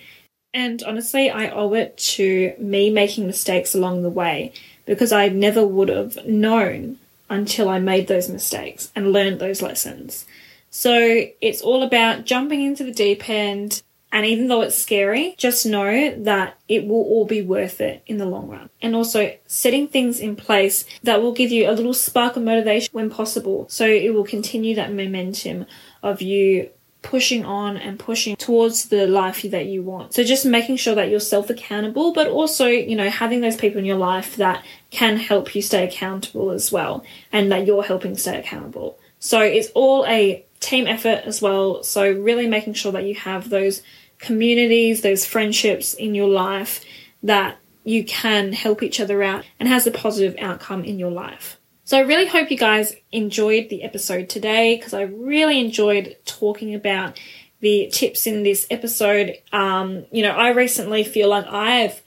And 0.53 0.83
honestly, 0.83 1.31
I 1.31 1.51
owe 1.51 1.75
it 1.75 1.97
to 1.99 2.55
me 2.59 2.91
making 2.91 3.27
mistakes 3.27 3.75
along 3.75 4.03
the 4.03 4.11
way 4.11 4.53
because 4.85 5.13
I 5.13 5.29
never 5.29 5.65
would 5.65 5.89
have 5.89 6.27
known 6.27 6.99
until 7.29 7.69
I 7.69 7.79
made 7.79 8.09
those 8.09 8.29
mistakes 8.29 8.91
and 8.97 9.13
learned 9.13 9.39
those 9.39 9.63
lessons. 9.63 10.27
So 10.71 11.27
it's 11.41 11.61
all 11.61 11.83
about 11.83 12.25
jumping 12.25 12.63
into 12.63 12.85
the 12.85 12.93
deep 12.93 13.29
end. 13.29 13.83
And 14.13 14.27
even 14.27 14.49
though 14.49 14.63
it's 14.63 14.77
scary, 14.77 15.37
just 15.39 15.65
know 15.65 16.15
that 16.25 16.59
it 16.67 16.85
will 16.87 17.03
all 17.03 17.27
be 17.27 17.43
worth 17.43 17.81
it 17.81 18.03
in 18.07 18.19
the 18.19 18.27
long 18.27 18.49
run. 18.49 18.69
And 18.83 18.97
also 18.97 19.37
setting 19.47 19.87
things 19.87 20.19
in 20.19 20.35
place 20.35 20.85
that 21.05 21.23
will 21.23 21.33
give 21.33 21.53
you 21.53 21.71
a 21.71 21.73
little 21.73 21.95
spark 21.95 22.37
of 22.37 22.43
motivation 22.43 22.91
when 22.93 23.09
possible. 23.09 23.67
So 23.69 23.87
it 23.87 24.13
will 24.13 24.25
continue 24.25 24.75
that 24.75 24.93
momentum 24.93 25.67
of 26.03 26.23
you 26.23 26.71
pushing 27.03 27.45
on 27.45 27.77
and 27.77 27.99
pushing 27.99 28.37
towards 28.37 28.89
the 28.89 29.07
life 29.07 29.43
that 29.43 29.67
you 29.67 29.83
want. 29.83 30.13
So 30.13 30.25
just 30.25 30.45
making 30.45 30.77
sure 30.77 30.95
that 30.95 31.09
you're 31.09 31.21
self 31.21 31.49
accountable, 31.49 32.13
but 32.13 32.27
also, 32.27 32.67
you 32.67 32.97
know, 32.97 33.11
having 33.11 33.41
those 33.41 33.57
people 33.57 33.79
in 33.79 33.85
your 33.85 33.97
life 33.97 34.37
that 34.37 34.65
can 34.91 35.17
help 35.17 35.55
you 35.55 35.63
stay 35.63 35.85
accountable 35.87 36.51
as 36.51 36.71
well 36.71 37.05
and 37.33 37.51
that 37.53 37.67
you're 37.67 37.83
helping 37.83 38.17
stay 38.17 38.39
accountable. 38.39 38.99
So 39.19 39.41
it's 39.41 39.69
all 39.75 40.05
a 40.07 40.45
team 40.61 40.87
effort 40.87 41.23
as 41.25 41.43
well. 41.43 41.83
So, 41.83 42.11
really 42.11 42.47
making 42.47 42.75
sure 42.75 42.93
that 42.93 43.05
you 43.05 43.15
have 43.17 43.51
those 43.51 43.83
communities, 44.19 45.01
those 45.01 45.25
friendships 45.25 45.95
in 45.95 46.15
your 46.15 46.29
life 46.29 46.85
that 47.23 47.57
you 47.85 48.05
can 48.05 48.53
help 48.53 48.83
each 48.83 49.01
other 49.01 49.23
out 49.23 49.45
and 49.59 49.69
has 49.69 49.87
a 49.87 49.91
positive 49.91 50.37
outcome 50.39 50.85
in 50.85 50.99
your 50.99 51.11
life. 51.11 51.59
So, 51.85 51.99
I 51.99 52.03
really 52.03 52.27
hope 52.27 52.51
you 52.51 52.59
guys 52.59 52.95
enjoyed 53.11 53.69
the 53.71 53.83
episode 53.83 54.29
today 54.29 54.77
because 54.77 54.95
I 54.95 55.03
really 55.03 55.59
enjoyed 55.59 56.17
talking 56.25 56.75
about 56.75 57.19
the 57.61 57.89
tips 57.93 58.27
in 58.27 58.43
this 58.43 58.67
episode. 58.71 59.37
Um, 59.53 60.07
you 60.13 60.23
know, 60.23 60.33
I 60.33 60.51
recently 60.51 61.05
feel 61.05 61.29
like 61.29 61.47
I've 61.47 62.03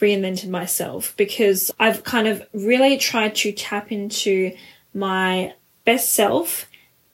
reinvented 0.00 0.48
myself 0.48 1.14
because 1.16 1.70
I've 1.78 2.04
kind 2.04 2.28
of 2.28 2.42
really 2.52 2.98
tried 2.98 3.34
to 3.36 3.52
tap 3.52 3.90
into 3.90 4.54
my 4.92 5.54
best 5.84 6.12
self 6.12 6.66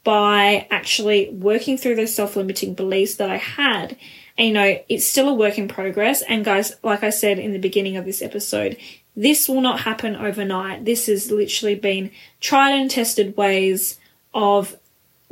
by 0.04 0.66
actually 0.70 1.30
working 1.30 1.76
through 1.76 1.96
those 1.96 2.14
self 2.14 2.36
limiting 2.36 2.74
beliefs 2.74 3.16
that 3.16 3.30
I 3.30 3.36
had. 3.36 3.96
And 4.38 4.48
you 4.48 4.54
know, 4.54 4.78
it's 4.88 5.06
still 5.06 5.28
a 5.28 5.34
work 5.34 5.58
in 5.58 5.68
progress. 5.68 6.22
And 6.22 6.44
guys, 6.44 6.74
like 6.82 7.02
I 7.02 7.10
said 7.10 7.38
in 7.38 7.52
the 7.52 7.58
beginning 7.58 7.96
of 7.96 8.04
this 8.04 8.22
episode, 8.22 8.76
this 9.14 9.48
will 9.48 9.60
not 9.60 9.80
happen 9.80 10.16
overnight. 10.16 10.84
This 10.84 11.06
has 11.06 11.30
literally 11.30 11.74
been 11.74 12.10
tried 12.40 12.72
and 12.72 12.90
tested 12.90 13.36
ways 13.36 13.98
of 14.32 14.76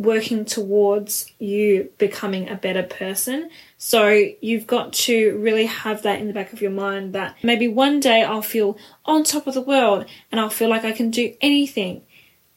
working 0.01 0.47
towards 0.47 1.31
you 1.39 1.91
becoming 1.99 2.49
a 2.49 2.55
better 2.55 2.83
person. 2.83 3.51
So 3.77 4.09
you've 4.41 4.67
got 4.67 4.95
to 4.95 5.37
really 5.39 5.67
have 5.67 6.03
that 6.03 6.21
in 6.21 6.27
the 6.27 6.33
back 6.33 6.55
of 6.55 6.63
your 6.63 6.71
mind 6.71 7.13
that 7.13 7.37
maybe 7.43 7.69
one 7.69 8.01
day 8.01 8.23
I'll 8.23 8.41
feel 8.41 8.79
on 9.05 9.25
top 9.25 9.47
of 9.47 9.53
the 9.53 9.61
world 9.61 10.07
and 10.33 10.41
I'll 10.41 10.49
feel 10.49 10.71
like 10.71 10.85
I 10.85 10.93
can 10.93 11.11
do 11.11 11.35
anything. 11.43 12.03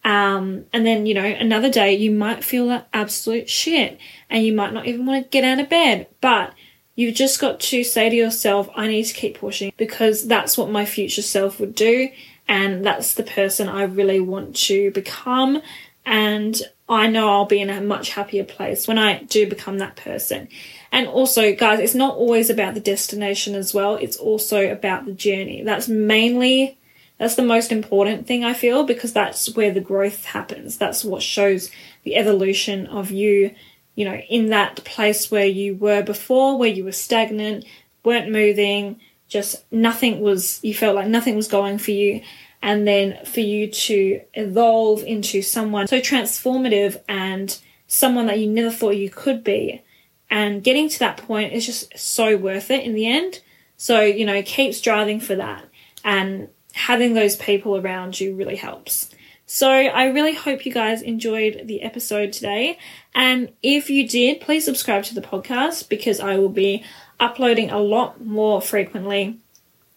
Um, 0.03 0.65
and 0.73 0.85
then, 0.85 1.05
you 1.05 1.13
know, 1.13 1.23
another 1.23 1.69
day 1.69 1.95
you 1.95 2.11
might 2.11 2.43
feel 2.43 2.65
like 2.65 2.85
absolute 2.93 3.49
shit 3.49 3.97
and 4.29 4.45
you 4.45 4.53
might 4.53 4.73
not 4.73 4.85
even 4.85 5.05
want 5.05 5.23
to 5.23 5.29
get 5.29 5.43
out 5.43 5.59
of 5.59 5.69
bed. 5.69 6.07
But 6.19 6.53
you've 6.95 7.15
just 7.15 7.39
got 7.39 7.59
to 7.59 7.83
say 7.83 8.09
to 8.09 8.15
yourself, 8.15 8.69
I 8.75 8.87
need 8.87 9.03
to 9.03 9.13
keep 9.13 9.39
pushing 9.39 9.71
because 9.77 10.27
that's 10.27 10.57
what 10.57 10.69
my 10.69 10.85
future 10.85 11.21
self 11.21 11.59
would 11.59 11.75
do. 11.75 12.09
And 12.47 12.85
that's 12.85 13.13
the 13.13 13.23
person 13.23 13.69
I 13.69 13.83
really 13.83 14.19
want 14.19 14.55
to 14.57 14.91
become. 14.91 15.61
And 16.05 16.61
I 16.89 17.07
know 17.07 17.29
I'll 17.29 17.45
be 17.45 17.61
in 17.61 17.69
a 17.69 17.79
much 17.79 18.09
happier 18.09 18.43
place 18.43 18.87
when 18.87 18.97
I 18.97 19.23
do 19.23 19.47
become 19.47 19.77
that 19.77 19.95
person. 19.95 20.49
And 20.91 21.07
also, 21.07 21.55
guys, 21.55 21.79
it's 21.79 21.95
not 21.95 22.15
always 22.15 22.49
about 22.49 22.73
the 22.73 22.81
destination 22.81 23.55
as 23.55 23.73
well. 23.73 23.95
It's 23.95 24.17
also 24.17 24.69
about 24.69 25.05
the 25.05 25.13
journey. 25.13 25.63
That's 25.63 25.87
mainly 25.87 26.77
that's 27.17 27.35
the 27.35 27.43
most 27.43 27.71
important 27.71 28.27
thing 28.27 28.43
I 28.43 28.53
feel 28.53 28.83
because 28.83 29.13
that's 29.13 29.55
where 29.55 29.71
the 29.71 29.79
growth 29.79 30.25
happens. 30.25 30.77
That's 30.77 31.05
what 31.05 31.21
shows 31.21 31.69
the 32.03 32.15
evolution 32.15 32.87
of 32.87 33.11
you, 33.11 33.53
you 33.95 34.05
know, 34.05 34.15
in 34.15 34.47
that 34.47 34.83
place 34.83 35.29
where 35.29 35.45
you 35.45 35.75
were 35.75 36.01
before, 36.01 36.57
where 36.57 36.69
you 36.69 36.83
were 36.83 36.91
stagnant, 36.91 37.65
weren't 38.03 38.31
moving, 38.31 38.99
just 39.27 39.63
nothing 39.71 40.21
was, 40.21 40.59
you 40.63 40.73
felt 40.73 40.95
like 40.95 41.07
nothing 41.07 41.35
was 41.35 41.47
going 41.47 41.77
for 41.77 41.91
you. 41.91 42.21
And 42.61 42.87
then 42.87 43.23
for 43.25 43.41
you 43.41 43.67
to 43.67 44.21
evolve 44.33 45.03
into 45.03 45.41
someone 45.41 45.87
so 45.87 45.99
transformative 45.99 47.01
and 47.09 47.57
someone 47.87 48.27
that 48.27 48.39
you 48.39 48.47
never 48.47 48.71
thought 48.71 48.95
you 48.95 49.09
could 49.09 49.43
be. 49.43 49.83
And 50.29 50.63
getting 50.63 50.87
to 50.89 50.99
that 50.99 51.17
point 51.17 51.53
is 51.53 51.65
just 51.65 51.97
so 51.97 52.37
worth 52.37 52.71
it 52.71 52.85
in 52.85 52.95
the 52.95 53.05
end. 53.05 53.41
So, 53.75 54.01
you 54.01 54.25
know, 54.25 54.41
keep 54.43 54.73
striving 54.73 55.19
for 55.19 55.35
that. 55.35 55.65
And 56.05 56.47
having 56.73 57.13
those 57.13 57.35
people 57.35 57.77
around 57.77 58.19
you 58.19 58.35
really 58.35 58.57
helps. 58.57 59.09
So 59.45 59.69
I 59.69 60.05
really 60.05 60.33
hope 60.33 60.65
you 60.65 60.73
guys 60.73 61.01
enjoyed 61.01 61.63
the 61.65 61.81
episode 61.81 62.33
today. 62.33 62.77
And 63.13 63.51
if 63.61 63.89
you 63.89 64.07
did, 64.07 64.41
please 64.41 64.65
subscribe 64.65 65.03
to 65.05 65.15
the 65.15 65.21
podcast 65.21 65.89
because 65.89 66.19
I 66.19 66.37
will 66.37 66.49
be 66.49 66.83
uploading 67.19 67.69
a 67.69 67.79
lot 67.79 68.23
more 68.25 68.61
frequently 68.61 69.39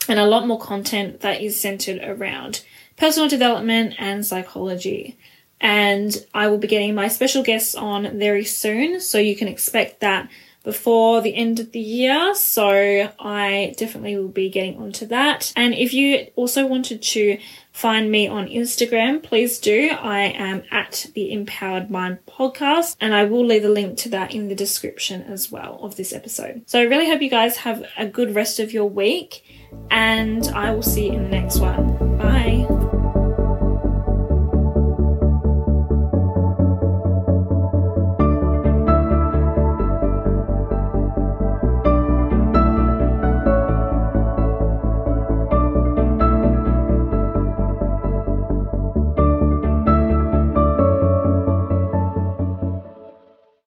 and 0.08 0.18
a 0.18 0.26
lot 0.26 0.46
more 0.46 0.60
content 0.60 1.20
that 1.20 1.40
is 1.40 1.58
centered 1.58 2.02
around 2.02 2.62
personal 2.96 3.28
development 3.28 3.94
and 3.98 4.26
psychology. 4.26 5.16
And 5.60 6.14
I 6.34 6.48
will 6.48 6.58
be 6.58 6.68
getting 6.68 6.94
my 6.94 7.08
special 7.08 7.42
guests 7.42 7.74
on 7.74 8.18
very 8.18 8.44
soon, 8.44 9.00
so 9.00 9.18
you 9.18 9.34
can 9.34 9.48
expect 9.48 10.00
that 10.00 10.28
before 10.66 11.22
the 11.22 11.32
end 11.36 11.60
of 11.60 11.70
the 11.70 11.78
year. 11.78 12.34
So 12.34 13.08
I 13.20 13.72
definitely 13.78 14.16
will 14.16 14.26
be 14.26 14.50
getting 14.50 14.76
onto 14.78 15.06
that. 15.06 15.52
And 15.54 15.72
if 15.72 15.94
you 15.94 16.26
also 16.34 16.66
wanted 16.66 17.02
to 17.02 17.38
find 17.70 18.10
me 18.10 18.26
on 18.26 18.48
Instagram, 18.48 19.22
please 19.22 19.60
do. 19.60 19.90
I 19.92 20.22
am 20.22 20.64
at 20.72 21.06
the 21.14 21.32
Empowered 21.32 21.88
Mind 21.88 22.18
podcast, 22.26 22.96
and 23.00 23.14
I 23.14 23.24
will 23.24 23.46
leave 23.46 23.64
a 23.64 23.68
link 23.68 23.96
to 23.98 24.08
that 24.08 24.34
in 24.34 24.48
the 24.48 24.56
description 24.56 25.22
as 25.22 25.52
well 25.52 25.78
of 25.82 25.94
this 25.94 26.12
episode. 26.12 26.62
So 26.66 26.80
I 26.80 26.82
really 26.82 27.06
hope 27.06 27.22
you 27.22 27.30
guys 27.30 27.58
have 27.58 27.84
a 27.96 28.06
good 28.06 28.34
rest 28.34 28.58
of 28.58 28.72
your 28.72 28.86
week, 28.86 29.44
and 29.92 30.48
I 30.48 30.72
will 30.72 30.82
see 30.82 31.06
you 31.06 31.12
in 31.12 31.22
the 31.22 31.28
next 31.28 31.60
one. 31.60 32.18
Bye. 32.18 32.85